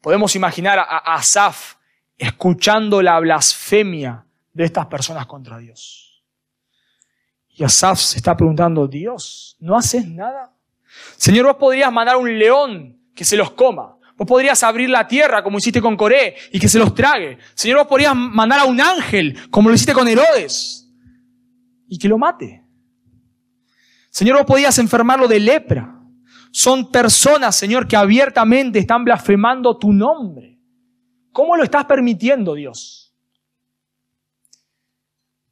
[0.00, 1.74] Podemos imaginar a Asaf
[2.16, 6.09] escuchando la blasfemia de estas personas contra Dios.
[7.60, 10.50] Y Asaf se está preguntando, Dios, ¿no haces nada?
[11.18, 13.98] Señor, vos podrías mandar un león que se los coma.
[14.16, 17.36] Vos podrías abrir la tierra como hiciste con Coré y que se los trague.
[17.52, 20.90] Señor, vos podrías mandar a un ángel como lo hiciste con Herodes
[21.86, 22.64] y que lo mate.
[24.08, 26.00] Señor, vos podías enfermarlo de lepra.
[26.50, 30.58] Son personas, Señor, que abiertamente están blasfemando tu nombre.
[31.30, 33.14] ¿Cómo lo estás permitiendo, Dios?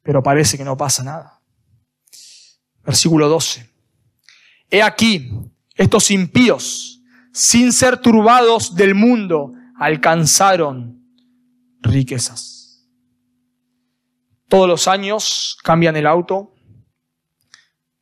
[0.01, 1.38] Pero parece que no pasa nada.
[2.89, 3.69] Versículo 12.
[4.71, 5.29] He aquí,
[5.75, 10.99] estos impíos sin ser turbados del mundo, alcanzaron
[11.81, 12.89] riquezas.
[14.47, 16.55] Todos los años cambian el auto,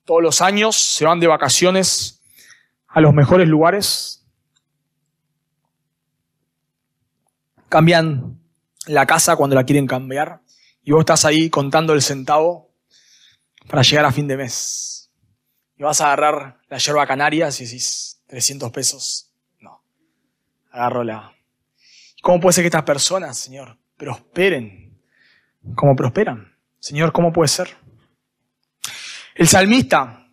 [0.05, 2.21] todos los años se van de vacaciones
[2.87, 4.25] a los mejores lugares,
[7.67, 8.39] cambian
[8.85, 10.39] la casa cuando la quieren cambiar
[10.81, 12.66] y vos estás ahí contando el centavo
[13.67, 15.11] para llegar a fin de mes.
[15.77, 19.31] Y vas a agarrar la yerba canaria y decís, 300 pesos.
[19.59, 19.83] No.
[20.71, 21.33] Agarro la.
[22.21, 24.99] ¿Cómo puede ser que estas personas, Señor, prosperen?
[25.75, 26.55] ¿Cómo prosperan?
[26.79, 27.75] Señor, ¿cómo puede ser?
[29.35, 30.27] El salmista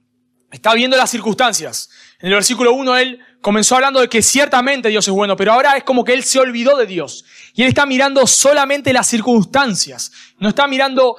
[0.51, 1.91] está viendo las circunstancias.
[2.21, 5.77] En el versículo 1 él comenzó hablando de que ciertamente Dios es bueno, pero ahora
[5.77, 7.25] es como que él se olvidó de Dios.
[7.55, 10.13] Y él está mirando solamente las circunstancias.
[10.39, 11.17] No está mirando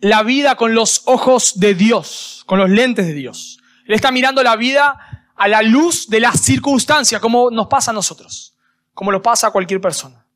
[0.00, 3.58] la vida con los ojos de Dios, con los lentes de Dios.
[3.86, 7.94] Él está mirando la vida a la luz de las circunstancias, como nos pasa a
[7.94, 8.56] nosotros,
[8.92, 10.26] como lo pasa a cualquier persona.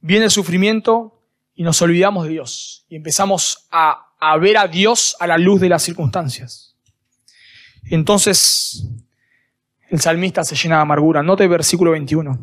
[0.00, 1.22] Viene el sufrimiento
[1.54, 4.08] y nos olvidamos de Dios y empezamos a,
[4.40, 6.76] ver a Dios a la luz de las circunstancias.
[7.84, 8.86] Entonces,
[9.88, 11.22] el salmista se llena de amargura.
[11.22, 12.38] Note versículo 21.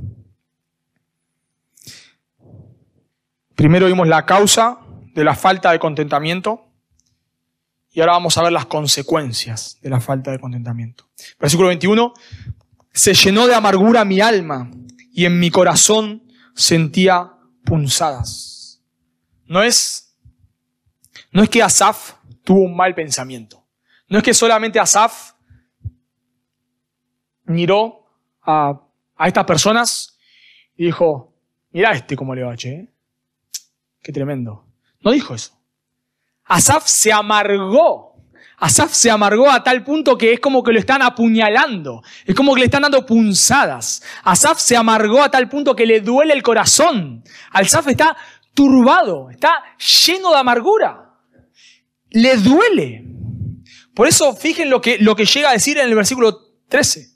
[3.56, 4.80] Primero vimos la causa
[5.20, 6.72] de la falta de contentamiento.
[7.92, 11.10] Y ahora vamos a ver las consecuencias de la falta de contentamiento.
[11.38, 12.14] Versículo 21.
[12.94, 14.72] Se llenó de amargura mi alma
[15.12, 16.24] y en mi corazón
[16.56, 17.34] sentía
[17.66, 18.82] punzadas.
[19.46, 20.18] No es,
[21.34, 22.14] no es que Asaf
[22.46, 23.68] tuvo un mal pensamiento.
[24.08, 25.34] No es que solamente Asaf
[27.44, 28.06] miró
[28.42, 30.18] a, a estas personas
[30.78, 31.36] y dijo,
[31.72, 32.70] mira este cómo le va, che.
[32.70, 32.94] ¿eh?
[34.02, 34.69] Qué tremendo.
[35.02, 35.52] No dijo eso.
[36.46, 38.10] Asaf se amargó.
[38.58, 42.04] Asaf se amargó a tal punto que es como que lo están apuñalando.
[42.26, 44.02] Es como que le están dando punzadas.
[44.24, 47.24] Asaf se amargó a tal punto que le duele el corazón.
[47.52, 48.18] Asaf está
[48.54, 49.64] turbado, está
[50.06, 51.14] lleno de amargura.
[52.10, 53.06] Le duele.
[53.94, 57.10] Por eso fijen lo que, lo que llega a decir en el versículo 13.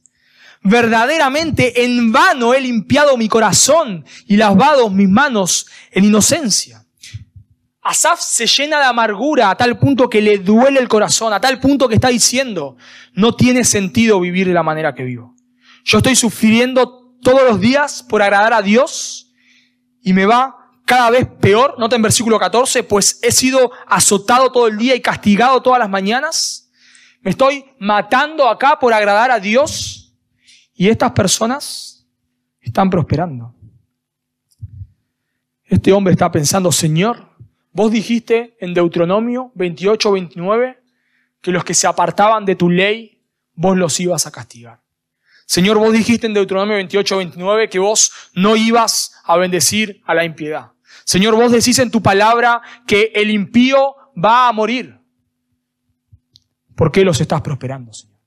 [0.62, 6.83] Verdaderamente en vano he limpiado mi corazón y lavado mis manos en inocencia.
[7.84, 11.60] Asaf se llena de amargura a tal punto que le duele el corazón, a tal
[11.60, 12.78] punto que está diciendo,
[13.14, 15.36] no tiene sentido vivir de la manera que vivo.
[15.84, 19.34] Yo estoy sufriendo todos los días por agradar a Dios
[20.02, 21.76] y me va cada vez peor.
[21.78, 25.90] Nota en versículo 14, pues he sido azotado todo el día y castigado todas las
[25.90, 26.72] mañanas.
[27.22, 30.16] Me estoy matando acá por agradar a Dios
[30.74, 32.08] y estas personas
[32.62, 33.54] están prosperando.
[35.66, 37.33] Este hombre está pensando, Señor,
[37.74, 40.80] Vos dijiste en Deuteronomio 28, 29
[41.42, 43.22] que los que se apartaban de tu ley,
[43.56, 44.82] vos los ibas a castigar.
[45.46, 50.24] Señor, vos dijiste en Deuteronomio 28, 29 que vos no ibas a bendecir a la
[50.24, 50.72] impiedad.
[51.04, 55.00] Señor, vos decís en tu palabra que el impío va a morir.
[56.76, 58.20] ¿Por qué los estás prosperando, Señor?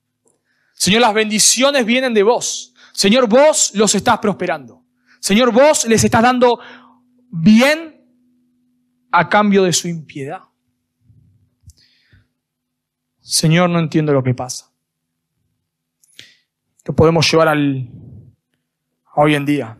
[0.75, 2.75] Señor, las bendiciones vienen de vos.
[2.93, 4.85] Señor, vos los estás prosperando.
[5.21, 6.61] Señor, vos les estás dando
[7.31, 7.96] bien
[9.11, 10.43] a cambio de su impiedad.
[13.21, 14.71] Señor, no entiendo lo que pasa.
[16.85, 17.89] Que podemos llevar al
[19.15, 19.79] hoy en día.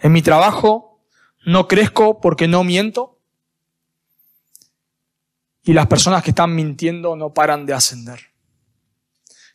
[0.00, 1.04] En mi trabajo
[1.46, 3.20] no crezco porque no miento.
[5.62, 8.20] Y las personas que están mintiendo no paran de ascender.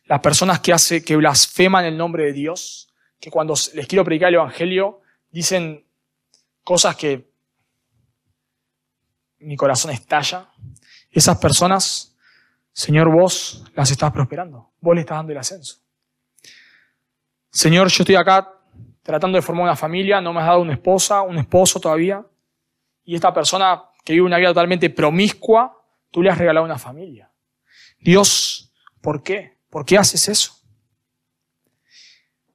[0.04, 2.88] Las personas que, hace, que blasfeman el nombre de Dios,
[3.20, 5.86] que cuando les quiero predicar el Evangelio, dicen
[6.64, 7.27] cosas que
[9.40, 10.48] mi corazón estalla.
[11.10, 12.16] Esas personas,
[12.72, 14.70] Señor, vos las estás prosperando.
[14.80, 15.78] Vos le estás dando el ascenso.
[17.50, 18.52] Señor, yo estoy acá
[19.02, 22.24] tratando de formar una familia, no me has dado una esposa, un esposo todavía.
[23.04, 27.30] Y esta persona que vive una vida totalmente promiscua, tú le has regalado una familia.
[27.98, 29.56] Dios, ¿por qué?
[29.70, 30.54] ¿Por qué haces eso?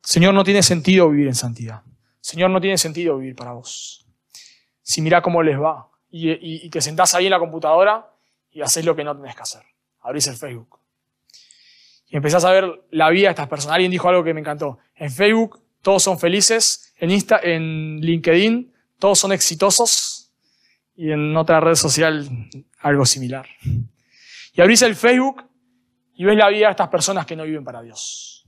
[0.02, 1.82] Señor, no tiene sentido vivir en santidad.
[2.22, 4.06] Señor, no tiene sentido vivir para vos.
[4.82, 8.08] Si mira cómo les va, y, te sentás ahí en la computadora
[8.52, 9.64] y haces lo que no tenés que hacer.
[10.02, 10.80] Abrís el Facebook.
[12.08, 13.76] Y empezás a ver la vida de estas personas.
[13.76, 14.78] Alguien dijo algo que me encantó.
[14.96, 20.32] En Facebook todos son felices, en, Insta, en LinkedIn todos son exitosos
[20.96, 22.30] y en otra red social
[22.80, 23.48] algo similar.
[24.54, 25.44] Y abrís el Facebook
[26.14, 28.48] y ves la vida de estas personas que no viven para Dios.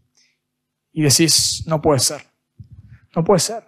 [0.93, 2.21] Y decís, no puede ser.
[3.15, 3.63] No puede ser.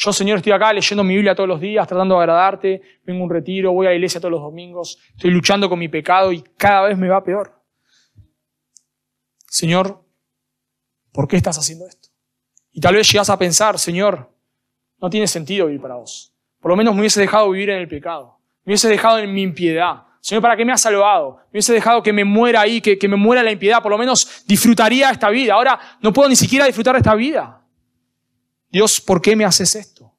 [0.00, 3.24] Yo, Señor, estoy acá leyendo mi Biblia todos los días, tratando de agradarte, vengo a
[3.24, 6.40] un retiro, voy a la iglesia todos los domingos, estoy luchando con mi pecado y
[6.56, 7.60] cada vez me va peor.
[9.48, 10.04] Señor,
[11.10, 12.10] ¿por qué estás haciendo esto?
[12.70, 14.30] Y tal vez llegas a pensar, Señor,
[15.00, 16.32] no tiene sentido vivir para vos.
[16.60, 18.38] Por lo menos me hubiese dejado vivir en el pecado.
[18.64, 20.04] Me hubiese dejado en mi impiedad.
[20.20, 21.38] Señor, ¿para qué me has salvado?
[21.46, 23.82] Me hubiese dejado que me muera ahí, que, que me muera la impiedad.
[23.82, 25.54] Por lo menos disfrutaría esta vida.
[25.54, 27.57] Ahora no puedo ni siquiera disfrutar esta vida.
[28.70, 30.14] Dios, ¿por qué me haces esto?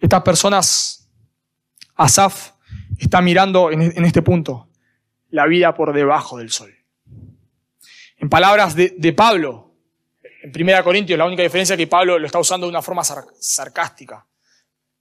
[0.00, 1.08] Estas personas,
[1.94, 2.52] Asaf
[2.98, 4.68] está mirando en este punto
[5.30, 6.74] la vida por debajo del sol.
[8.18, 9.74] En palabras de, Pablo,
[10.42, 13.04] en 1 Corintios, la única diferencia es que Pablo lo está usando de una forma
[13.04, 14.26] sarcástica,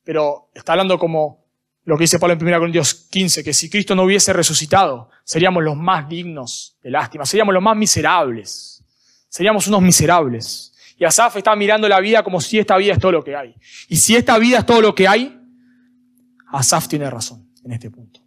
[0.03, 1.45] pero está hablando como
[1.85, 5.63] lo que dice Pablo en 1 Corintios 15, que si Cristo no hubiese resucitado, seríamos
[5.63, 8.83] los más dignos de lástima, seríamos los más miserables,
[9.29, 10.73] seríamos unos miserables.
[10.97, 13.55] Y Asaf está mirando la vida como si esta vida es todo lo que hay.
[13.89, 15.37] Y si esta vida es todo lo que hay,
[16.47, 18.21] Asaf tiene razón en este punto.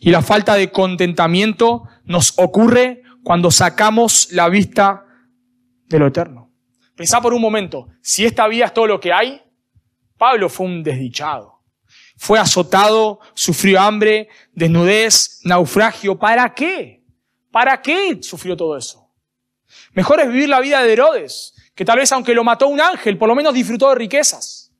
[0.00, 5.06] Y la falta de contentamiento nos ocurre cuando sacamos la vista
[5.86, 6.52] de lo eterno.
[6.96, 9.40] Pensá por un momento, si esta vida es todo lo que hay,
[10.18, 11.62] Pablo fue un desdichado.
[12.16, 16.18] Fue azotado, sufrió hambre, desnudez, naufragio.
[16.18, 17.02] ¿Para qué?
[17.50, 19.03] ¿Para qué sufrió todo eso?
[19.92, 23.18] Mejor es vivir la vida de Herodes, que tal vez aunque lo mató un ángel,
[23.18, 24.72] por lo menos disfrutó de riquezas.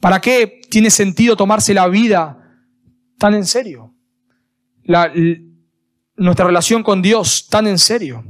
[0.00, 2.58] ¿Para qué tiene sentido tomarse la vida
[3.18, 3.90] tan en serio?
[6.16, 8.22] nuestra relación con Dios tan en serio.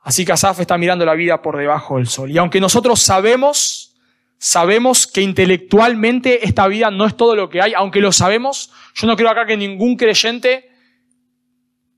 [0.00, 2.30] Así que Asaf está mirando la vida por debajo del sol.
[2.30, 3.96] Y aunque nosotros sabemos,
[4.38, 9.06] sabemos que intelectualmente esta vida no es todo lo que hay, aunque lo sabemos, yo
[9.06, 10.67] no creo acá que ningún creyente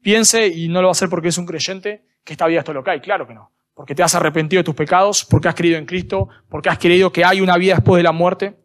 [0.03, 2.64] piense, y no lo va a hacer porque es un creyente, que esta vida es
[2.64, 3.01] todo lo que hay.
[3.01, 3.51] Claro que no.
[3.74, 7.12] Porque te has arrepentido de tus pecados, porque has creído en Cristo, porque has creído
[7.12, 8.57] que hay una vida después de la muerte,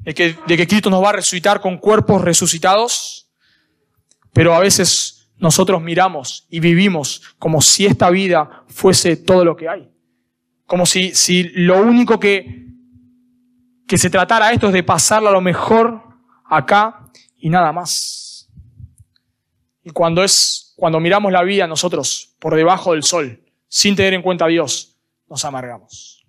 [0.00, 3.30] de que, de que Cristo nos va a resucitar con cuerpos resucitados.
[4.32, 9.68] Pero a veces nosotros miramos y vivimos como si esta vida fuese todo lo que
[9.68, 9.90] hay.
[10.66, 12.66] Como si, si lo único que,
[13.86, 16.02] que se tratara esto es de pasarla a lo mejor
[16.44, 17.08] acá
[17.38, 18.48] y nada más.
[19.84, 24.22] Y cuando es, cuando miramos la vida nosotros por debajo del sol, sin tener en
[24.22, 24.96] cuenta a Dios,
[25.28, 26.24] nos amargamos.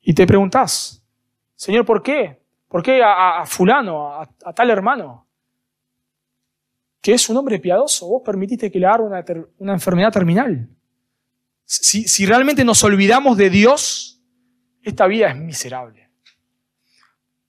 [0.00, 1.04] Y te preguntás,
[1.54, 2.40] Señor, ¿por qué?
[2.68, 5.28] ¿Por qué a, fulano, a, tal hermano?
[7.02, 9.02] Que es un hombre piadoso, vos permitiste que le haga
[9.58, 10.68] una, enfermedad terminal.
[11.64, 14.22] Si, si realmente nos olvidamos de Dios,
[14.82, 16.10] esta vida es miserable.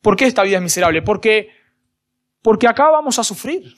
[0.01, 1.01] ¿Por qué esta vida es miserable?
[1.01, 1.49] Porque,
[2.41, 3.75] porque acá vamos a sufrir.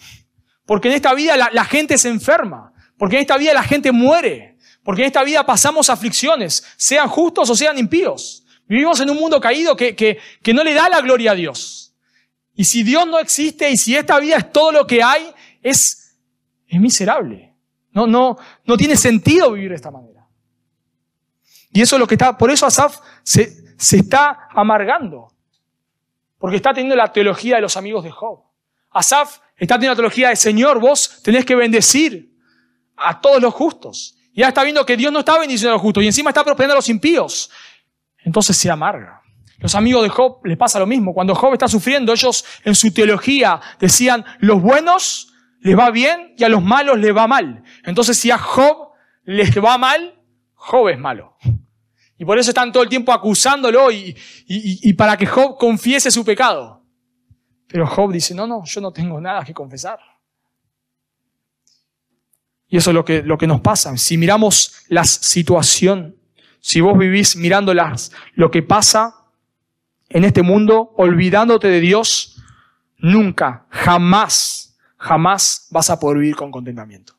[0.66, 2.74] Porque en esta vida la, gente se enferma.
[2.98, 4.58] Porque en esta vida la gente muere.
[4.84, 8.46] Porque en esta vida pasamos aflicciones, sean justos o sean impíos.
[8.68, 11.94] Vivimos en un mundo caído que, que, que no le da la gloria a Dios.
[12.56, 16.18] Y si Dios no existe y si esta vida es todo lo que hay, es,
[16.68, 17.56] es miserable.
[17.92, 20.28] No, no, no tiene sentido vivir de esta manera.
[21.72, 25.30] Y eso es lo que está, por eso Asaf se, se está amargando.
[26.38, 28.44] Porque está teniendo la teología de los amigos de Job.
[28.92, 32.34] Asaf está teniendo la teología de Señor, vos tenés que bendecir
[32.96, 34.16] a todos los justos.
[34.34, 36.74] Ya está viendo que Dios no está bendiciendo a los justos y encima está prosperando
[36.74, 37.50] a los impíos.
[38.20, 39.22] Entonces se amarga.
[39.60, 41.14] Los amigos de Job les pasa lo mismo.
[41.14, 46.44] Cuando Job está sufriendo, ellos en su teología decían, los buenos les va bien y
[46.44, 47.64] a los malos les va mal.
[47.84, 48.90] Entonces si a Job
[49.24, 50.22] les va mal,
[50.54, 51.38] Job es malo.
[52.18, 56.83] Y por eso están todo el tiempo acusándolo y, para que Job confiese su pecado.
[57.74, 59.98] Pero Job dice, no, no, yo no tengo nada que confesar.
[62.68, 63.98] Y eso es lo que, lo que nos pasa.
[63.98, 66.16] Si miramos la situación,
[66.60, 69.16] si vos vivís mirando las, lo que pasa
[70.08, 72.40] en este mundo, olvidándote de Dios,
[73.00, 77.16] nunca, jamás, jamás vas a poder vivir con contentamiento.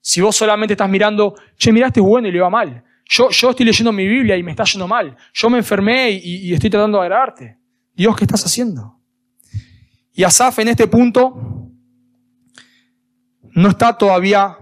[0.00, 2.82] Si vos solamente estás mirando, che, miraste es bueno y le va mal.
[3.04, 5.16] Yo, estoy leyendo mi Biblia y me está yendo mal.
[5.32, 7.58] Yo me enfermé y, estoy tratando de agradarte.
[7.94, 8.95] Dios, ¿qué estás haciendo?
[10.16, 11.70] Y Asaf en este punto
[13.52, 14.56] no está todavía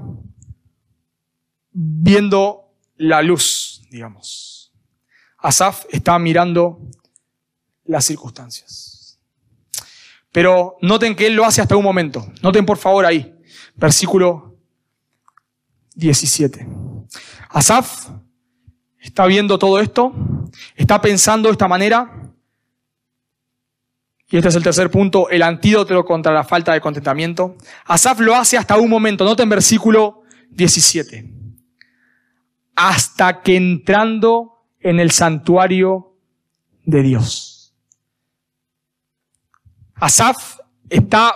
[1.71, 4.73] viendo la luz, digamos.
[5.39, 6.81] Asaf está mirando
[7.85, 9.21] las circunstancias.
[10.33, 12.27] Pero noten que él lo hace hasta un momento.
[12.43, 13.33] Noten por favor ahí,
[13.77, 14.59] versículo
[15.95, 16.67] 17.
[17.51, 18.11] Asaf
[18.99, 20.13] está viendo todo esto,
[20.75, 22.24] está pensando de esta manera.
[24.35, 27.57] Y este es el tercer punto, el antídoto contra la falta de contentamiento.
[27.85, 31.33] Asaf lo hace hasta un momento, noten versículo 17.
[32.75, 36.17] Hasta que entrando en el santuario
[36.85, 37.77] de Dios.
[39.95, 40.59] Asaf
[40.91, 41.33] está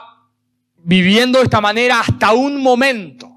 [0.79, 3.31] viviendo de esta manera hasta un momento,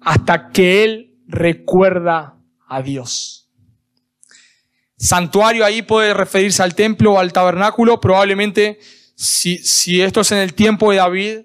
[0.00, 2.38] hasta que él recuerda
[2.68, 3.45] a Dios.
[4.96, 8.00] Santuario ahí puede referirse al templo o al tabernáculo.
[8.00, 8.80] Probablemente,
[9.14, 11.38] si, si esto es en el tiempo de David,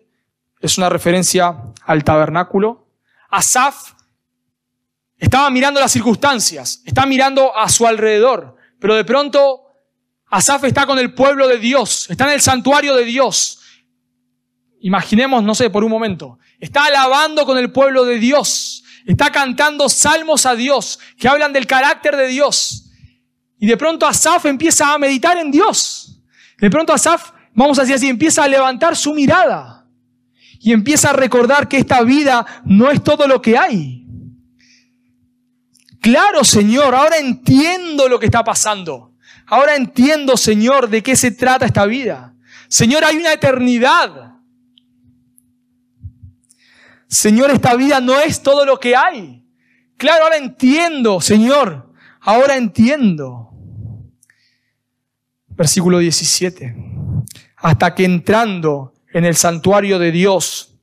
[0.62, 2.88] es una referencia al tabernáculo.
[3.30, 3.94] Asaf
[5.18, 9.62] estaba mirando las circunstancias, está mirando a su alrededor, pero de pronto
[10.28, 13.60] Asaf está con el pueblo de Dios, está en el santuario de Dios.
[14.80, 18.84] Imaginemos, no sé, por un momento, está alabando con el pueblo de Dios.
[19.06, 22.81] Está cantando salmos a Dios que hablan del carácter de Dios.
[23.62, 26.20] Y de pronto Asaf empieza a meditar en Dios.
[26.58, 29.86] De pronto Asaf, vamos a decir así, empieza a levantar su mirada.
[30.60, 34.04] Y empieza a recordar que esta vida no es todo lo que hay.
[36.02, 39.14] Claro, Señor, ahora entiendo lo que está pasando.
[39.46, 42.34] Ahora entiendo, Señor, de qué se trata esta vida.
[42.68, 44.38] Señor, hay una eternidad.
[47.08, 49.46] Señor, esta vida no es todo lo que hay.
[49.98, 53.41] Claro, ahora entiendo, Señor, ahora entiendo.
[55.62, 56.76] Versículo 17.
[57.58, 60.74] Hasta que entrando en el santuario de Dios,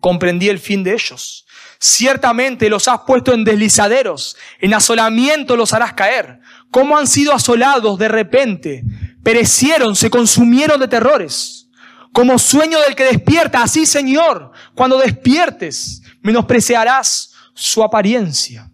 [0.00, 1.46] comprendí el fin de ellos.
[1.78, 6.40] Ciertamente los has puesto en deslizaderos, en asolamiento los harás caer.
[6.72, 8.82] ¿Cómo han sido asolados de repente?
[9.22, 11.68] Perecieron, se consumieron de terrores
[12.12, 13.62] como sueño del que despierta.
[13.62, 18.68] Así, Señor, cuando despiertes, menospreciarás su apariencia.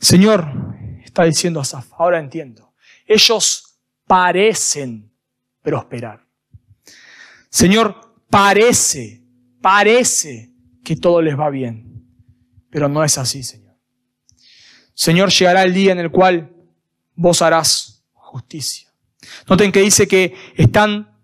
[0.00, 0.48] Señor,
[1.04, 2.74] está diciendo Asaf, ahora entiendo.
[3.06, 3.63] Ellos
[4.06, 5.12] parecen
[5.62, 6.26] prosperar.
[7.48, 9.24] Señor, parece
[9.64, 10.52] parece
[10.84, 12.06] que todo les va bien,
[12.68, 13.74] pero no es así, Señor.
[14.92, 16.54] Señor, llegará el día en el cual
[17.14, 18.92] vos harás justicia.
[19.48, 21.16] Noten que dice que están,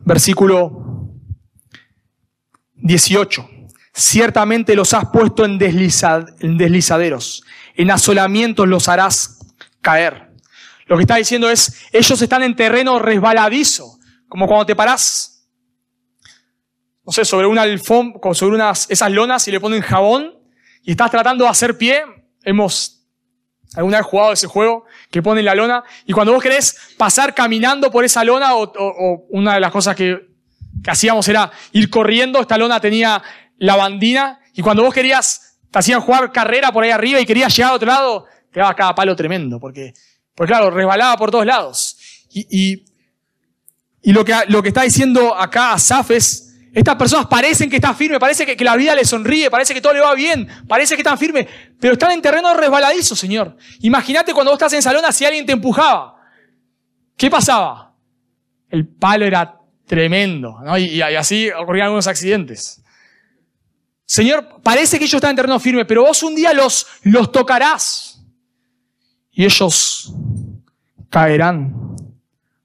[0.00, 1.14] versículo
[2.74, 3.48] 18,
[3.94, 7.44] ciertamente los has puesto en, en deslizaderos,
[7.76, 9.38] en asolamientos los harás
[9.80, 10.31] caer.
[10.92, 15.48] Lo que está diciendo es, ellos están en terreno resbaladizo, como cuando te parás,
[17.02, 20.34] no sé, sobre una alfombra, sobre unas, esas lonas y le ponen jabón
[20.82, 22.02] y estás tratando de hacer pie.
[22.44, 23.06] Hemos
[23.74, 27.90] alguna vez jugado ese juego que ponen la lona y cuando vos querés pasar caminando
[27.90, 30.28] por esa lona o, una de las cosas que,
[30.84, 33.22] que hacíamos era ir corriendo, esta lona tenía
[33.56, 37.56] la bandina y cuando vos querías, te hacían jugar carrera por ahí arriba y querías
[37.56, 39.94] llegar a otro lado, te daba cada palo tremendo porque
[40.34, 41.96] pues claro, resbalaba por todos lados.
[42.30, 42.84] Y,
[44.02, 47.94] y, lo, que, lo que está diciendo acá Asaf es, estas personas parecen que están
[47.94, 51.02] firmes, parece que, la vida les sonríe, parece que todo le va bien, parece que
[51.02, 51.46] están firmes,
[51.78, 53.56] pero están en terreno resbaladizo, Señor.
[53.80, 56.16] Imagínate cuando vos estás en salón si alguien te empujaba.
[57.16, 57.94] ¿Qué pasaba?
[58.70, 60.78] El palo era tremendo, ¿no?
[60.78, 62.82] Y, y así ocurrían algunos accidentes.
[64.06, 68.11] Señor, parece que ellos están en terreno firme, pero vos un día los, los tocarás
[69.32, 70.14] y ellos
[71.08, 71.96] caerán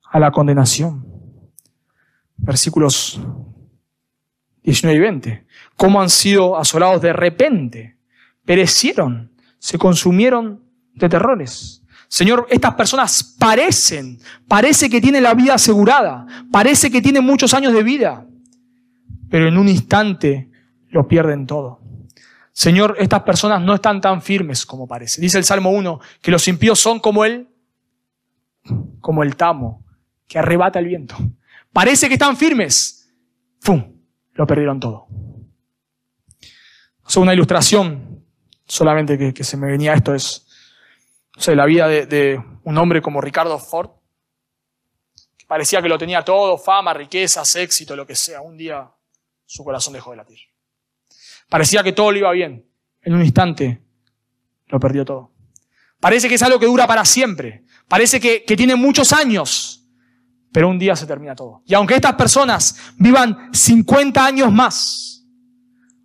[0.03, 1.05] a la condenación.
[2.38, 3.20] Versículos
[4.63, 5.45] 19 y 20.
[5.76, 7.97] ¿Cómo han sido asolados de repente?
[8.45, 10.61] Perecieron, se consumieron
[10.93, 11.84] de terrores.
[12.09, 17.74] Señor, estas personas parecen, parece que tienen la vida asegurada, parece que tienen muchos años
[17.74, 18.26] de vida,
[19.30, 20.49] pero en un instante
[20.89, 21.82] lo pierden todo.
[22.58, 25.22] Señor, estas personas no están tan firmes como parece.
[25.22, 27.47] Dice el Salmo 1 que los impíos son como él,
[28.99, 29.86] como el tamo
[30.28, 31.16] que arrebata el viento.
[31.72, 33.14] Parece que están firmes.
[33.60, 34.01] ¡Fum!
[34.34, 35.05] Lo perdieron todo.
[37.03, 38.26] O una ilustración
[38.66, 40.47] solamente que, se me venía esto es,
[41.45, 43.91] la vida de, de un hombre como Ricardo Ford,
[45.38, 48.41] que parecía que lo tenía todo, fama, riquezas, éxito, lo que sea.
[48.41, 48.89] Un día
[49.45, 50.39] su corazón dejó de latir.
[51.49, 52.65] Parecía que todo le iba bien.
[53.01, 53.81] En un instante
[54.67, 55.31] lo perdió todo.
[55.99, 57.63] Parece que es algo que dura para siempre.
[57.87, 59.85] Parece que, tiene muchos años.
[60.51, 61.61] Pero un día se termina todo.
[61.65, 65.25] Y aunque estas personas vivan 50 años más,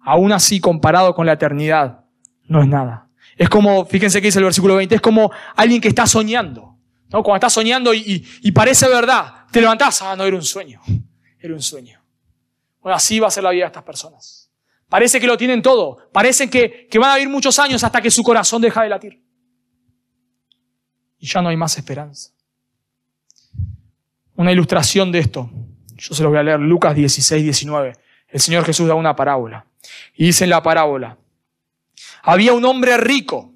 [0.01, 2.05] aún así comparado con la eternidad,
[2.45, 3.09] no es nada.
[3.37, 6.77] Es como, fíjense que dice el versículo 20, es como alguien que está soñando.
[7.11, 7.23] ¿no?
[7.23, 10.81] Cuando estás soñando y, y parece verdad, te levantás, ah, no, era un sueño.
[11.39, 12.01] Era un sueño.
[12.81, 14.42] Bueno, así va a ser la vida de estas personas.
[14.93, 16.11] Parece que lo tienen todo.
[16.13, 19.23] Parece que, que van a vivir muchos años hasta que su corazón deja de latir.
[21.19, 22.29] Y ya no hay más esperanza.
[24.37, 25.51] Una ilustración de esto.
[25.97, 26.61] Yo se lo voy a leer.
[26.61, 27.95] Lucas 16, 19.
[28.29, 29.65] El Señor Jesús da una parábola.
[30.15, 31.17] Y dice en la parábola.
[32.23, 33.51] Había un hombre rico,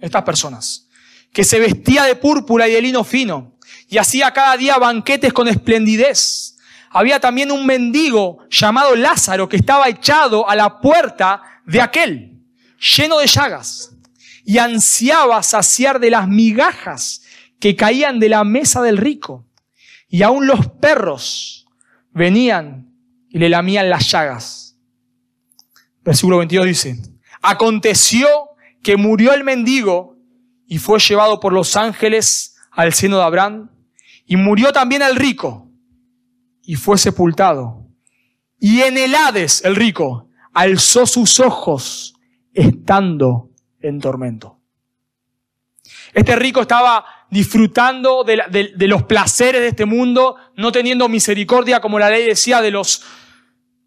[0.00, 0.88] estas personas,
[1.32, 3.56] que se vestía de púrpura y de lino fino
[3.88, 6.56] y hacía cada día banquetes con esplendidez
[6.92, 12.42] había también un mendigo llamado Lázaro que estaba echado a la puerta de aquel,
[12.96, 13.96] lleno de llagas,
[14.44, 17.22] y ansiaba saciar de las migajas
[17.58, 19.46] que caían de la mesa del rico.
[20.08, 21.66] Y aún los perros
[22.10, 22.92] venían
[23.30, 24.76] y le lamían las llagas.
[26.04, 26.96] Versículo 22 dice,
[27.40, 28.28] aconteció
[28.82, 30.18] que murió el mendigo
[30.66, 33.70] y fue llevado por los ángeles al seno de Abraham,
[34.26, 35.71] y murió también el rico
[36.62, 37.86] y fue sepultado.
[38.58, 42.14] Y en el Hades, el rico, alzó sus ojos
[42.54, 43.50] estando
[43.80, 44.58] en tormento.
[46.12, 52.10] Este rico estaba disfrutando de, los placeres de este mundo, no teniendo misericordia, como la
[52.10, 53.02] ley decía, de los,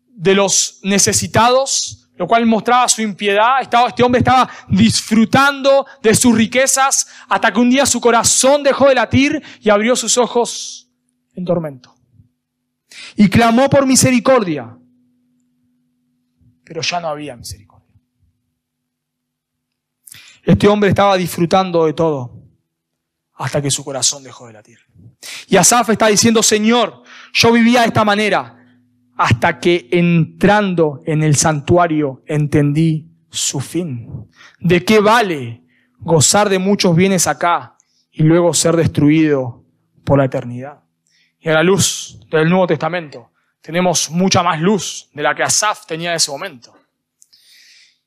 [0.07, 3.61] de los necesitados, lo cual mostraba su impiedad.
[3.61, 8.89] Estaba, este hombre estaba disfrutando de sus riquezas hasta que un día su corazón dejó
[8.89, 10.89] de latir y abrió sus ojos
[11.35, 11.94] en tormento
[13.15, 14.77] y clamó por misericordia,
[16.63, 17.75] pero ya no había misericordia.
[20.43, 22.43] Este hombre estaba disfrutando de todo
[23.33, 24.79] hasta que su corazón dejó de latir.
[25.47, 28.55] Y Asaf está diciendo, Señor, yo vivía de esta manera
[29.17, 34.29] hasta que entrando en el santuario entendí su fin.
[34.59, 35.63] ¿De qué vale
[35.99, 37.77] gozar de muchos bienes acá
[38.11, 39.65] y luego ser destruido
[40.03, 40.84] por la eternidad?
[41.45, 43.29] Y a la luz del Nuevo Testamento
[43.61, 46.73] tenemos mucha más luz de la que Asaf tenía en ese momento.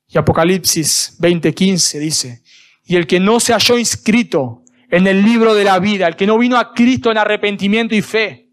[0.08, 2.42] Y Apocalipsis 20:15 dice,
[2.84, 6.26] y el que no se halló inscrito en el libro de la vida, el que
[6.26, 8.50] no vino a Cristo en arrepentimiento y fe,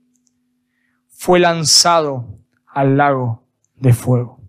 [1.09, 4.39] fue lanzado al lago de fuego.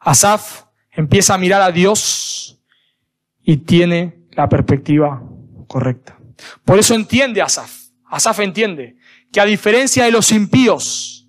[0.00, 2.62] Asaf empieza a mirar a Dios
[3.42, 5.22] y tiene la perspectiva
[5.68, 6.18] correcta.
[6.64, 7.90] Por eso entiende Asaf.
[8.06, 8.96] Asaf entiende
[9.34, 11.26] que a diferencia de los impíos,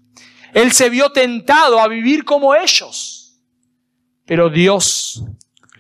[0.53, 3.41] él se vio tentado a vivir como ellos,
[4.27, 5.25] pero Dios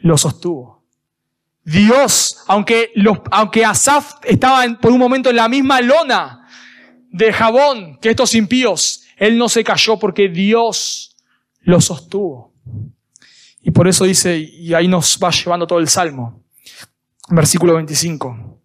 [0.01, 0.83] lo sostuvo.
[1.63, 2.91] Dios, aunque,
[3.29, 6.49] aunque Asaf estaba por un momento en la misma lona
[7.11, 11.15] de jabón que estos impíos, él no se cayó porque Dios
[11.59, 12.55] lo sostuvo.
[13.61, 16.43] Y por eso dice, y ahí nos va llevando todo el salmo,
[17.29, 18.59] versículo 25.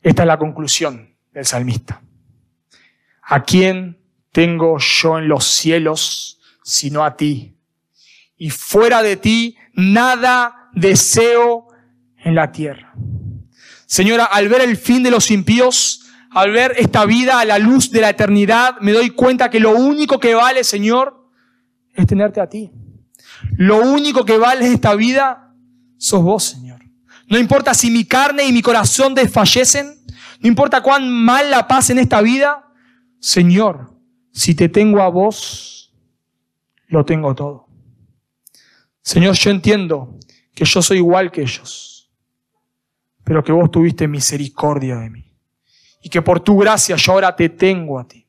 [0.00, 1.07] Esta es la conclusión
[1.38, 2.02] del salmista.
[3.22, 3.98] ¿A quién
[4.32, 7.54] tengo yo en los cielos sino a ti?
[8.36, 11.68] Y fuera de ti nada deseo
[12.16, 12.92] en la tierra.
[13.86, 17.92] Señora, al ver el fin de los impíos, al ver esta vida a la luz
[17.92, 21.30] de la eternidad, me doy cuenta que lo único que vale, Señor,
[21.94, 22.72] es tenerte a ti.
[23.56, 25.54] Lo único que vale esta vida
[25.98, 26.80] sos vos, Señor.
[27.28, 29.97] No importa si mi carne y mi corazón desfallecen,
[30.40, 32.72] no importa cuán mal la paz en esta vida,
[33.20, 33.92] Señor,
[34.32, 35.92] si te tengo a vos,
[36.86, 37.66] lo tengo todo.
[39.02, 40.18] Señor, yo entiendo
[40.54, 42.10] que yo soy igual que ellos,
[43.24, 45.24] pero que vos tuviste misericordia de mí.
[46.00, 48.26] Y que por tu gracia yo ahora te tengo a ti.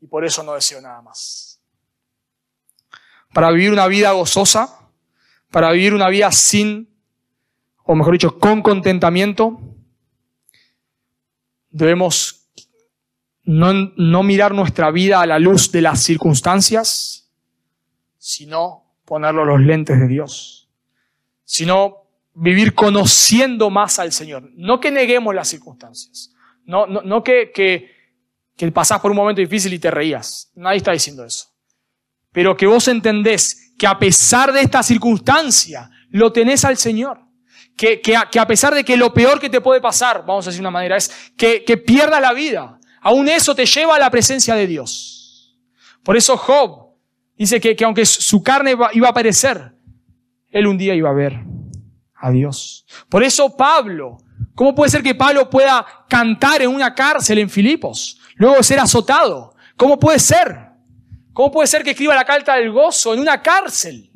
[0.00, 1.62] Y por eso no deseo nada más.
[3.32, 4.90] Para vivir una vida gozosa,
[5.50, 6.94] para vivir una vida sin,
[7.84, 9.71] o mejor dicho, con contentamiento,
[11.72, 12.48] debemos
[13.44, 17.30] no, no mirar nuestra vida a la luz de las circunstancias,
[18.18, 20.68] sino ponerlo los lentes de Dios,
[21.44, 24.50] sino vivir conociendo más al Señor.
[24.54, 26.32] No que neguemos las circunstancias,
[26.64, 27.90] no, no, no que, que,
[28.56, 30.50] que pasás por un momento difícil y te reías.
[30.54, 31.48] Nadie está diciendo eso.
[32.30, 37.18] Pero que vos entendés que a pesar de esta circunstancia, lo tenés al Señor.
[37.76, 40.50] Que, que, que, a pesar de que lo peor que te puede pasar, vamos a
[40.50, 44.10] decir una manera, es que, que pierdas la vida, aún eso te lleva a la
[44.10, 45.58] presencia de Dios.
[46.04, 46.82] Por eso Job
[47.42, 49.74] Dice que, que aunque su carne iba a perecer,
[50.48, 51.40] él un día iba a ver
[52.14, 52.86] a Dios.
[53.08, 54.18] Por eso Pablo,
[54.54, 58.78] ¿cómo puede ser que Pablo pueda cantar en una cárcel en Filipos, luego de ser
[58.78, 59.56] azotado?
[59.76, 60.56] ¿Cómo puede ser?
[61.32, 64.11] ¿Cómo puede ser que escriba la carta del gozo en una cárcel?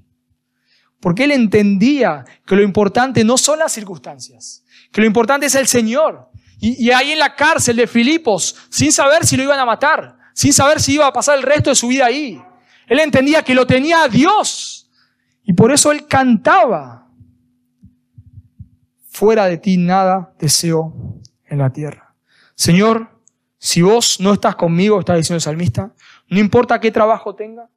[1.07, 5.69] Porque él entendía que lo importante no son las circunstancias, que lo importante es el
[5.69, 6.33] Señor.
[6.59, 10.53] Y, ahí en la cárcel de Filipos, sin saber si lo iban a matar, sin
[10.53, 12.43] saber si iba a pasar el resto de su vida ahí,
[12.89, 14.91] él entendía que lo tenía a Dios.
[15.45, 17.07] Y por eso él cantaba.
[19.09, 22.17] Fuera de ti nada deseo en la tierra.
[22.57, 23.23] Señor,
[23.59, 25.95] si vos no estás conmigo, está diciendo el salmista,
[26.27, 27.71] no importa qué trabajo tenga,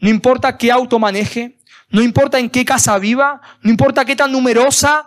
[0.00, 1.57] no importa qué auto maneje,
[1.90, 5.06] no importa en qué casa viva, no importa qué tan numerosa,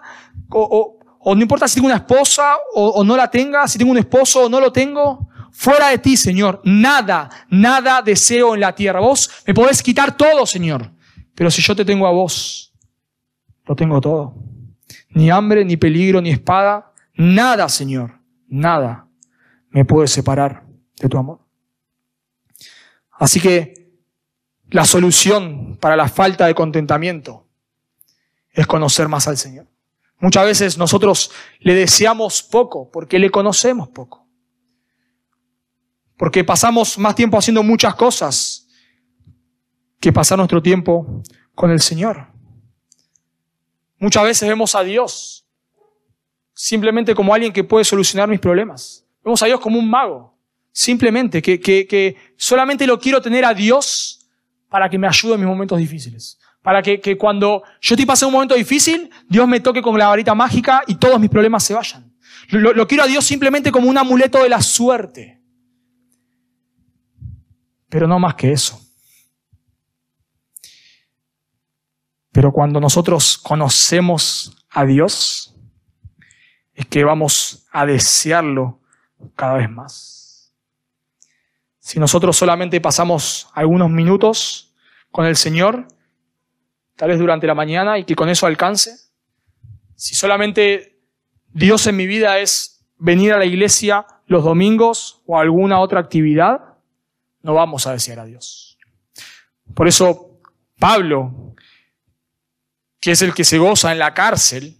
[0.49, 3.97] o, no importa si tengo una esposa o, o no la tenga, si tengo un
[3.97, 9.01] esposo o no lo tengo, Fuera de ti, Señor, nada, nada deseo en la tierra.
[9.01, 10.91] Vos me podés quitar todo, Señor.
[11.35, 12.73] Pero si yo te tengo a vos,
[13.65, 14.33] lo tengo todo.
[15.09, 19.07] Ni hambre, ni peligro, ni espada, nada, Señor, nada
[19.69, 20.63] me puede separar
[20.97, 21.39] de tu amor.
[23.11, 23.80] Así que
[24.71, 27.47] la solución para la falta de contentamiento
[28.51, 29.67] es conocer más al Señor.
[30.19, 34.21] Muchas veces nosotros le deseamos poco porque le conocemos poco
[36.21, 38.67] porque pasamos más tiempo haciendo muchas cosas
[39.99, 41.23] que pasar nuestro tiempo
[41.55, 42.27] con el Señor.
[43.97, 45.47] Muchas veces vemos a Dios
[46.53, 49.03] simplemente como alguien que puede solucionar mis problemas.
[49.23, 50.37] Vemos a Dios como un mago,
[50.71, 54.10] simplemente, que, que, que solamente lo quiero tener a Dios
[54.71, 56.39] para que me ayude en mis momentos difíciles.
[56.61, 60.07] Para que, que cuando yo estoy pasando un momento difícil, Dios me toque con la
[60.07, 62.15] varita mágica y todos mis problemas se vayan.
[62.51, 65.41] Lo, lo quiero a Dios simplemente como un amuleto de la suerte.
[67.89, 68.79] Pero no más que eso.
[72.31, 75.53] Pero cuando nosotros conocemos a Dios,
[76.73, 78.79] es que vamos a desearlo
[79.35, 80.20] cada vez más.
[81.81, 84.71] Si nosotros solamente pasamos algunos minutos
[85.09, 85.87] con el Señor,
[86.95, 88.95] tal vez durante la mañana, y que con eso alcance,
[89.95, 90.99] si solamente
[91.47, 96.75] Dios en mi vida es venir a la iglesia los domingos o alguna otra actividad,
[97.41, 98.77] no vamos a desear a Dios.
[99.73, 100.39] Por eso
[100.77, 101.55] Pablo,
[102.99, 104.77] que es el que se goza en la cárcel,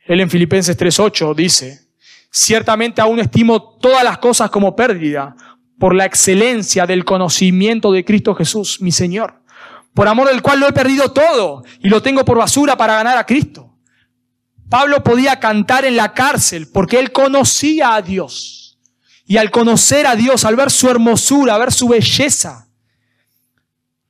[0.00, 1.88] él en Filipenses 3.8 dice,
[2.30, 5.36] ciertamente aún estimo todas las cosas como pérdida
[5.78, 9.42] por la excelencia del conocimiento de Cristo Jesús, mi Señor,
[9.94, 13.18] por amor del cual lo he perdido todo y lo tengo por basura para ganar
[13.18, 13.72] a Cristo.
[14.68, 18.78] Pablo podía cantar en la cárcel porque él conocía a Dios.
[19.26, 22.68] Y al conocer a Dios, al ver su hermosura, ver su belleza,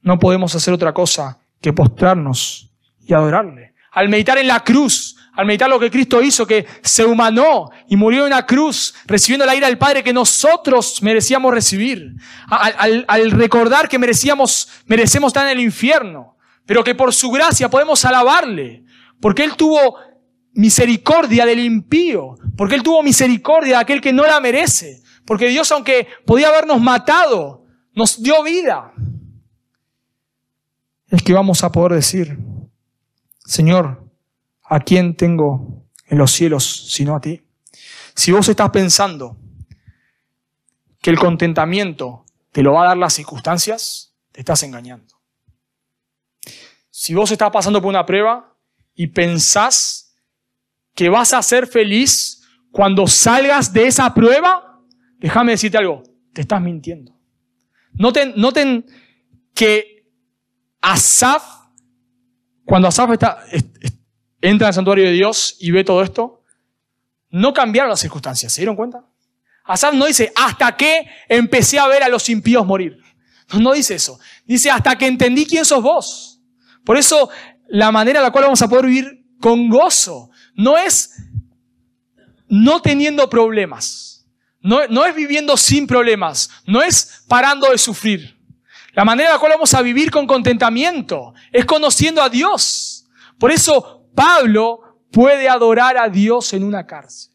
[0.03, 3.75] no podemos hacer otra cosa que postrarnos y adorarle.
[3.93, 7.97] Al meditar en la cruz, al meditar lo que Cristo hizo, que se humanó y
[7.97, 12.15] murió en la cruz, recibiendo la ira del Padre que nosotros merecíamos recibir,
[12.49, 18.05] al, recordar que merecíamos, merecemos estar en el infierno, pero que por su gracia podemos
[18.05, 18.85] alabarle,
[19.21, 19.97] porque Él tuvo
[20.53, 25.73] misericordia del impío, porque Él tuvo misericordia de aquel que no la merece, porque Dios,
[25.73, 27.65] aunque podía habernos matado,
[27.95, 28.93] nos dio vida.
[31.09, 32.39] Es que vamos a poder decir,
[33.45, 34.12] Señor,
[34.73, 37.43] ¿a quién tengo en los cielos sino a ti?
[38.15, 39.37] Si vos estás pensando
[41.03, 45.15] que el contentamiento te lo va a dar las circunstancias, te estás engañando.
[46.89, 48.57] Si vos estás pasando por una prueba
[48.95, 50.15] y pensás
[50.95, 54.81] que vas a ser feliz cuando salgas de esa prueba,
[55.19, 56.03] déjame decirte algo,
[56.33, 57.15] te estás mintiendo.
[57.93, 58.87] Noten, noten
[59.55, 60.07] que
[60.81, 61.43] Asaf,
[62.65, 63.45] cuando Asaf está,
[64.43, 66.43] entra al santuario de Dios y ve todo esto,
[67.31, 69.05] no cambiaron las circunstancias, ¿se dieron cuenta?
[69.65, 72.99] Asaf no dice, hasta que empecé a ver a los impíos morir.
[73.59, 74.19] No, dice eso.
[74.45, 76.41] Dice, hasta que entendí quién sos vos.
[76.85, 77.31] Por eso,
[77.69, 81.17] la manera en la cual vamos a poder vivir con gozo no es
[82.49, 84.27] no teniendo problemas.
[84.61, 86.51] No, no es viviendo sin problemas.
[86.67, 88.39] No es parando de sufrir.
[88.95, 93.07] La manera en la cual vamos a vivir con contentamiento es conociendo a Dios.
[93.39, 97.33] Por eso Pablo puede adorar a Dios en una cárcel.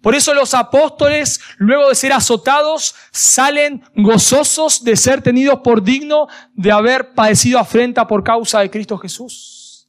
[0.00, 6.26] Por eso los apóstoles, luego de ser azotados, salen gozosos de ser tenidos por digno
[6.54, 9.88] de haber padecido afrenta por causa de Cristo Jesús.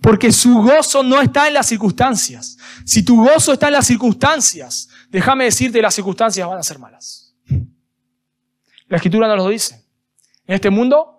[0.00, 2.56] Porque su gozo no está en las circunstancias.
[2.84, 7.34] Si tu gozo está en las circunstancias, déjame decirte, las circunstancias van a ser malas.
[8.88, 9.86] La escritura nos lo dice.
[10.46, 11.18] En este mundo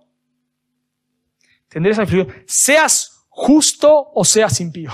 [1.69, 2.33] tendréis aflicción.
[2.45, 4.91] Seas justo o seas impío.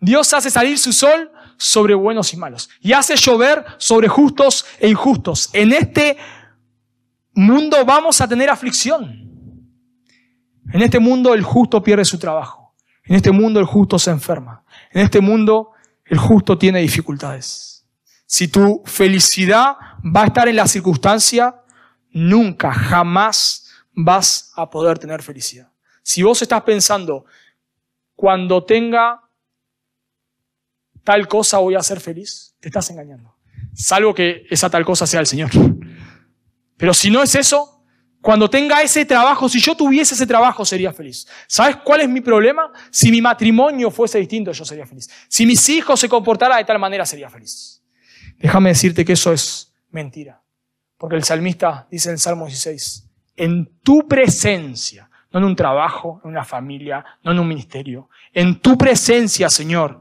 [0.00, 4.88] Dios hace salir su sol sobre buenos y malos y hace llover sobre justos e
[4.88, 5.50] injustos.
[5.52, 6.16] En este
[7.34, 9.26] mundo vamos a tener aflicción.
[10.72, 12.74] En este mundo el justo pierde su trabajo.
[13.04, 14.64] En este mundo el justo se enferma.
[14.92, 15.70] En este mundo
[16.04, 17.86] el justo tiene dificultades.
[18.26, 21.62] Si tu felicidad va a estar en la circunstancia,
[22.10, 25.70] nunca, jamás vas a poder tener felicidad.
[26.02, 27.24] Si vos estás pensando,
[28.18, 29.30] cuando tenga
[31.04, 33.36] tal cosa voy a ser feliz, te estás engañando.
[33.72, 35.50] Salvo que esa tal cosa sea el Señor.
[36.76, 37.84] Pero si no es eso,
[38.20, 41.28] cuando tenga ese trabajo, si yo tuviese ese trabajo, sería feliz.
[41.46, 42.72] ¿Sabes cuál es mi problema?
[42.90, 45.08] Si mi matrimonio fuese distinto, yo sería feliz.
[45.28, 47.84] Si mis hijos se comportaran de tal manera, sería feliz.
[48.36, 50.42] Déjame decirte que eso es mentira.
[50.96, 56.20] Porque el salmista dice en el Salmo 16, en tu presencia no en un trabajo,
[56.24, 58.08] en una familia, no en un ministerio.
[58.32, 60.00] En tu presencia, Señor,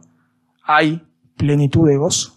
[0.64, 1.06] hay
[1.36, 2.34] plenitud de gozo.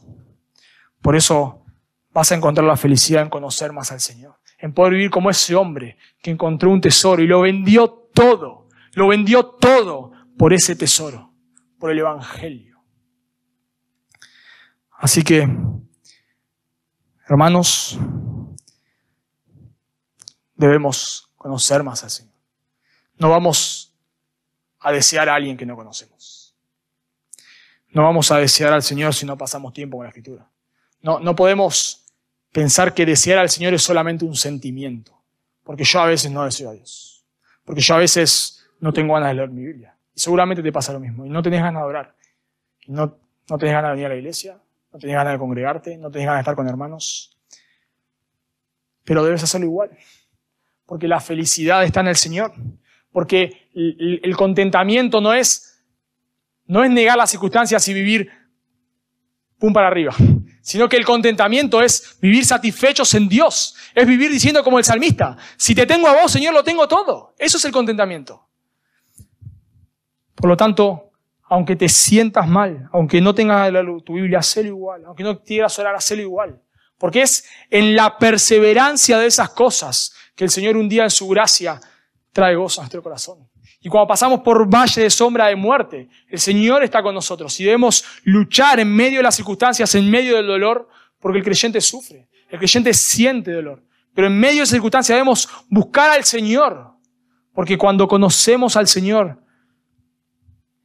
[1.01, 1.65] Por eso
[2.13, 5.55] vas a encontrar la felicidad en conocer más al Señor, en poder vivir como ese
[5.55, 11.33] hombre que encontró un tesoro y lo vendió todo, lo vendió todo por ese tesoro,
[11.79, 12.83] por el Evangelio.
[14.99, 15.49] Así que,
[17.27, 17.99] hermanos,
[20.55, 22.30] debemos conocer más al Señor.
[23.21, 23.95] No vamos
[24.81, 26.57] a desear a alguien que no conocemos.
[27.91, 30.49] No vamos a desear al Señor si no pasamos tiempo con la Escritura.
[31.03, 32.07] No, no podemos
[32.51, 35.21] pensar que desear al Señor es solamente un sentimiento.
[35.63, 37.27] Porque yo a veces no deseo a Dios.
[37.63, 39.95] Porque yo a veces no tengo ganas de leer mi Biblia.
[40.15, 41.27] Y seguramente te pasa lo mismo.
[41.27, 42.17] Y no tenés ganas de orar.
[42.87, 43.19] No,
[43.51, 44.59] no tenés ganas de venir a la iglesia.
[44.91, 45.99] No tenés ganas de congregarte.
[45.99, 47.37] No tenés ganas de estar con hermanos.
[49.05, 49.91] Pero debes hacerlo igual.
[50.87, 52.55] Porque la felicidad está en el Señor.
[53.13, 55.83] Porque el, contentamiento no es,
[56.67, 58.31] no es negar las circunstancias y vivir
[59.59, 60.15] pum para arriba,
[60.63, 65.37] sino que el contentamiento es vivir satisfechos en Dios, es vivir diciendo como el salmista,
[65.57, 67.35] si te tengo a vos, Señor, lo tengo todo.
[67.39, 68.47] Eso es el contentamiento.
[70.35, 71.11] Por lo tanto,
[71.51, 73.73] aunque te sientas mal, aunque no tengas
[74.05, 76.63] tu Biblia, hacelo igual, aunque no quieras orar, hacelo igual.
[76.97, 81.29] Porque es en la perseverancia de esas cosas que el Señor un día en su
[81.29, 81.81] gracia
[82.33, 83.49] trae gozo a nuestro corazón.
[83.81, 87.65] Y cuando pasamos por valle de sombra de muerte, el Señor está con nosotros y
[87.65, 92.29] debemos luchar en medio de las circunstancias, en medio del dolor, porque el creyente sufre,
[92.49, 96.91] el creyente siente dolor, Pero en medio de esa circunstancia debemos buscar al Señor.
[97.53, 99.43] Porque cuando conocemos al Señor,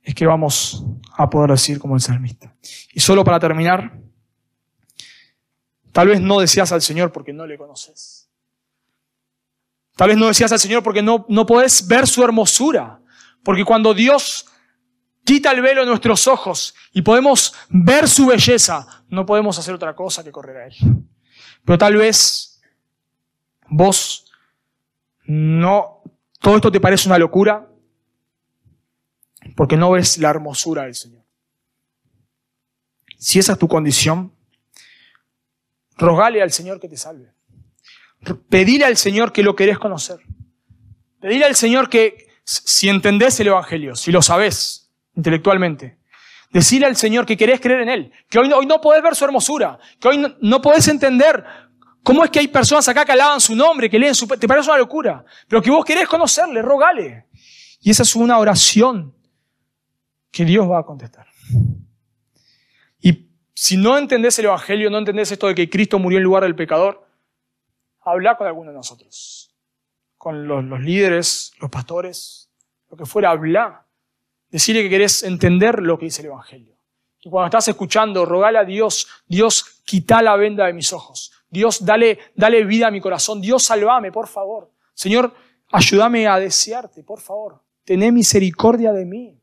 [0.02, 0.84] es que vamos
[1.18, 2.56] a poder decir como el salmista.
[2.94, 4.00] Y solo para terminar,
[5.92, 8.25] tal vez no decías al Señor porque no le conoces.
[9.96, 13.00] Tal vez no decías al Señor porque no, no podés ver su hermosura.
[13.44, 14.46] Porque cuando Dios
[15.24, 19.96] quita el velo de nuestros ojos y podemos ver su belleza, no podemos hacer otra
[19.96, 20.76] cosa que correr a Él.
[21.64, 22.62] Pero tal vez
[23.68, 24.32] vos
[25.26, 26.02] no,
[26.40, 27.70] todo esto te parece una locura
[29.56, 31.24] porque no ves la hermosura del Señor.
[33.18, 34.34] Si esa es tu condición,
[35.98, 37.35] rogale al Señor que te salve.
[38.50, 40.18] Pedile al Señor que lo querés conocer.
[41.20, 45.98] Pedile al Señor que, si entendés el Evangelio, si lo sabés, intelectualmente.
[46.52, 49.16] Decirle al Señor que querés creer en Él, que hoy no, hoy no podés ver
[49.16, 51.44] su hermosura, que hoy no, podés entender
[52.02, 54.28] cómo es que hay personas acá que alaban su nombre, que leen su...
[54.28, 57.26] Te parece una locura, pero que vos querés conocerle, rogale.
[57.82, 59.14] Y esa es una oración
[60.32, 61.28] que Dios va a contestar.
[63.02, 66.44] Y si no entendés el Evangelio, no entendés esto de que Cristo murió en lugar
[66.44, 67.05] del pecador,
[68.06, 69.54] habla con alguno de nosotros,
[70.18, 72.50] con los, líderes, los pastores,
[72.90, 73.86] lo que fuera, habla
[74.50, 76.78] Decirle que querés entender lo que dice el Evangelio.
[77.20, 81.34] Y cuando estás escuchando, rogale a Dios, Dios, quita la venda de mis ojos.
[81.50, 83.42] Dios, dale, dale vida a mi corazón.
[83.42, 84.72] Dios, salvame, por favor.
[84.94, 85.34] Señor,
[85.72, 87.64] ayúdame a desearte, por favor.
[87.84, 89.42] Tené misericordia de mí.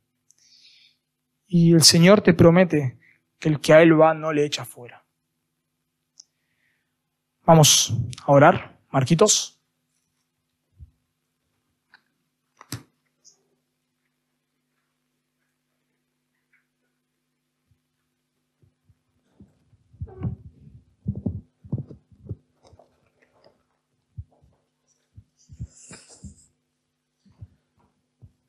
[1.46, 2.98] Y el Señor te promete
[3.38, 5.01] que el que a Él va no le echa fuera.
[7.44, 7.92] Vamos
[8.24, 9.58] a orar, Marquitos.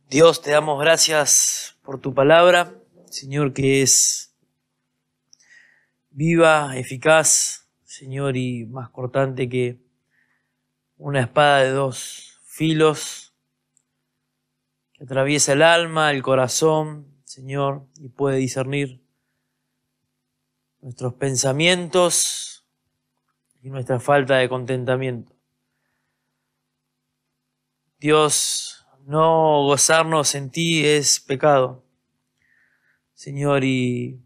[0.07, 2.75] Dios, te damos gracias por tu palabra,
[3.09, 4.35] Señor, que es
[6.11, 7.62] viva, eficaz,
[7.93, 9.79] Señor, y más cortante que
[10.97, 13.35] una espada de dos filos
[14.93, 19.05] que atraviesa el alma, el corazón, Señor, y puede discernir
[20.81, 22.65] nuestros pensamientos
[23.61, 25.31] y nuestra falta de contentamiento.
[27.99, 31.85] Dios, no gozarnos en ti es pecado,
[33.13, 34.19] Señor, y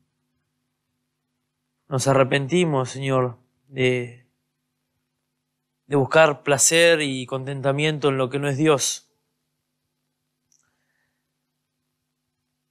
[1.90, 4.26] nos arrepentimos, Señor, de,
[5.86, 9.08] de buscar placer y contentamiento en lo que no es Dios.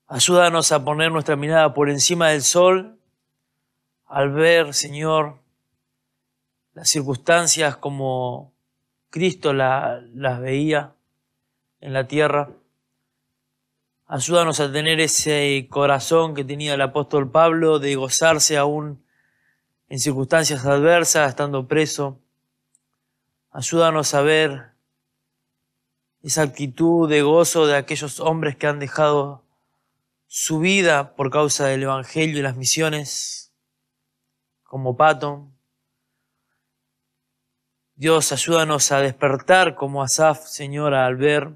[0.07, 2.97] Ayúdanos a poner nuestra mirada por encima del sol
[4.05, 5.39] al ver, Señor,
[6.73, 8.53] las circunstancias como
[9.09, 10.95] Cristo las veía
[11.81, 12.49] en la tierra.
[14.05, 19.03] Ayúdanos a tener ese corazón que tenía el apóstol Pablo de gozarse aún
[19.89, 22.19] en circunstancias adversas, estando preso.
[23.51, 24.71] Ayúdanos a ver
[26.21, 29.43] esa actitud de gozo de aquellos hombres que han dejado
[30.27, 33.53] su vida por causa del Evangelio y las misiones,
[34.63, 35.55] como Patton.
[37.95, 41.55] Dios, ayúdanos a despertar como Asaf, Señor, al ver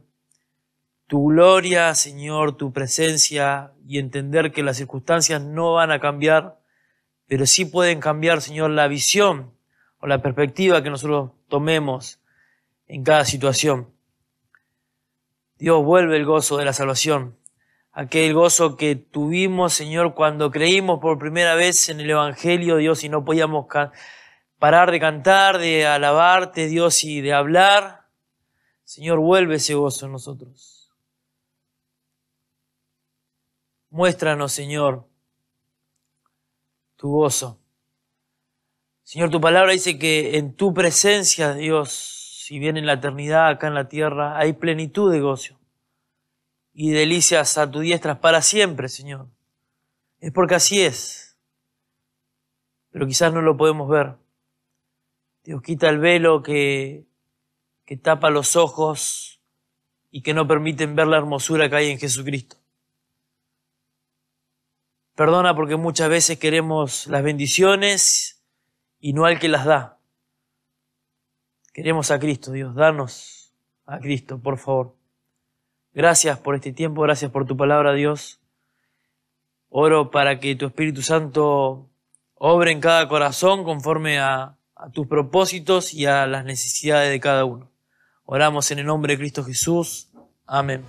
[1.06, 6.61] tu gloria, Señor, tu presencia y entender que las circunstancias no van a cambiar,
[7.32, 9.54] pero sí pueden cambiar, Señor, la visión
[10.00, 12.20] o la perspectiva que nosotros tomemos
[12.88, 13.90] en cada situación.
[15.58, 17.38] Dios vuelve el gozo de la salvación,
[17.94, 23.08] aquel gozo que tuvimos, Señor, cuando creímos por primera vez en el Evangelio, Dios, y
[23.08, 23.68] no podíamos
[24.60, 28.08] parar de cantar, de alabarte, Dios, y de hablar.
[28.84, 30.92] Señor, vuelve ese gozo en nosotros.
[33.90, 35.08] Muéstranos, Señor,
[37.02, 37.60] tu gozo.
[39.02, 43.66] Señor, tu palabra dice que en tu presencia, Dios, si bien en la eternidad, acá
[43.68, 45.60] en la tierra, hay plenitud de gozo
[46.74, 49.28] y delicias a tu diestra para siempre, Señor.
[50.20, 51.40] Es porque así es.
[52.92, 54.18] Pero quizás no lo podemos ver.
[55.44, 57.08] Dios quita el velo que,
[57.84, 59.42] que tapa los ojos
[60.12, 62.61] y que no permiten ver la hermosura que hay en Jesucristo.
[65.16, 68.42] Perdona porque muchas veces queremos las bendiciones
[69.00, 70.00] y no al que las da.
[71.74, 73.54] Queremos a Cristo, Dios, danos
[73.86, 74.96] a Cristo, por favor.
[75.94, 78.40] Gracias por este tiempo, gracias por tu palabra, Dios.
[79.70, 81.90] Oro para que tu Espíritu Santo
[82.36, 87.46] obre en cada corazón conforme a, a tus propósitos y a las necesidades de cada
[87.46, 87.72] uno.
[88.26, 90.10] Oramos en el nombre de Cristo Jesús.
[90.46, 90.84] Amén.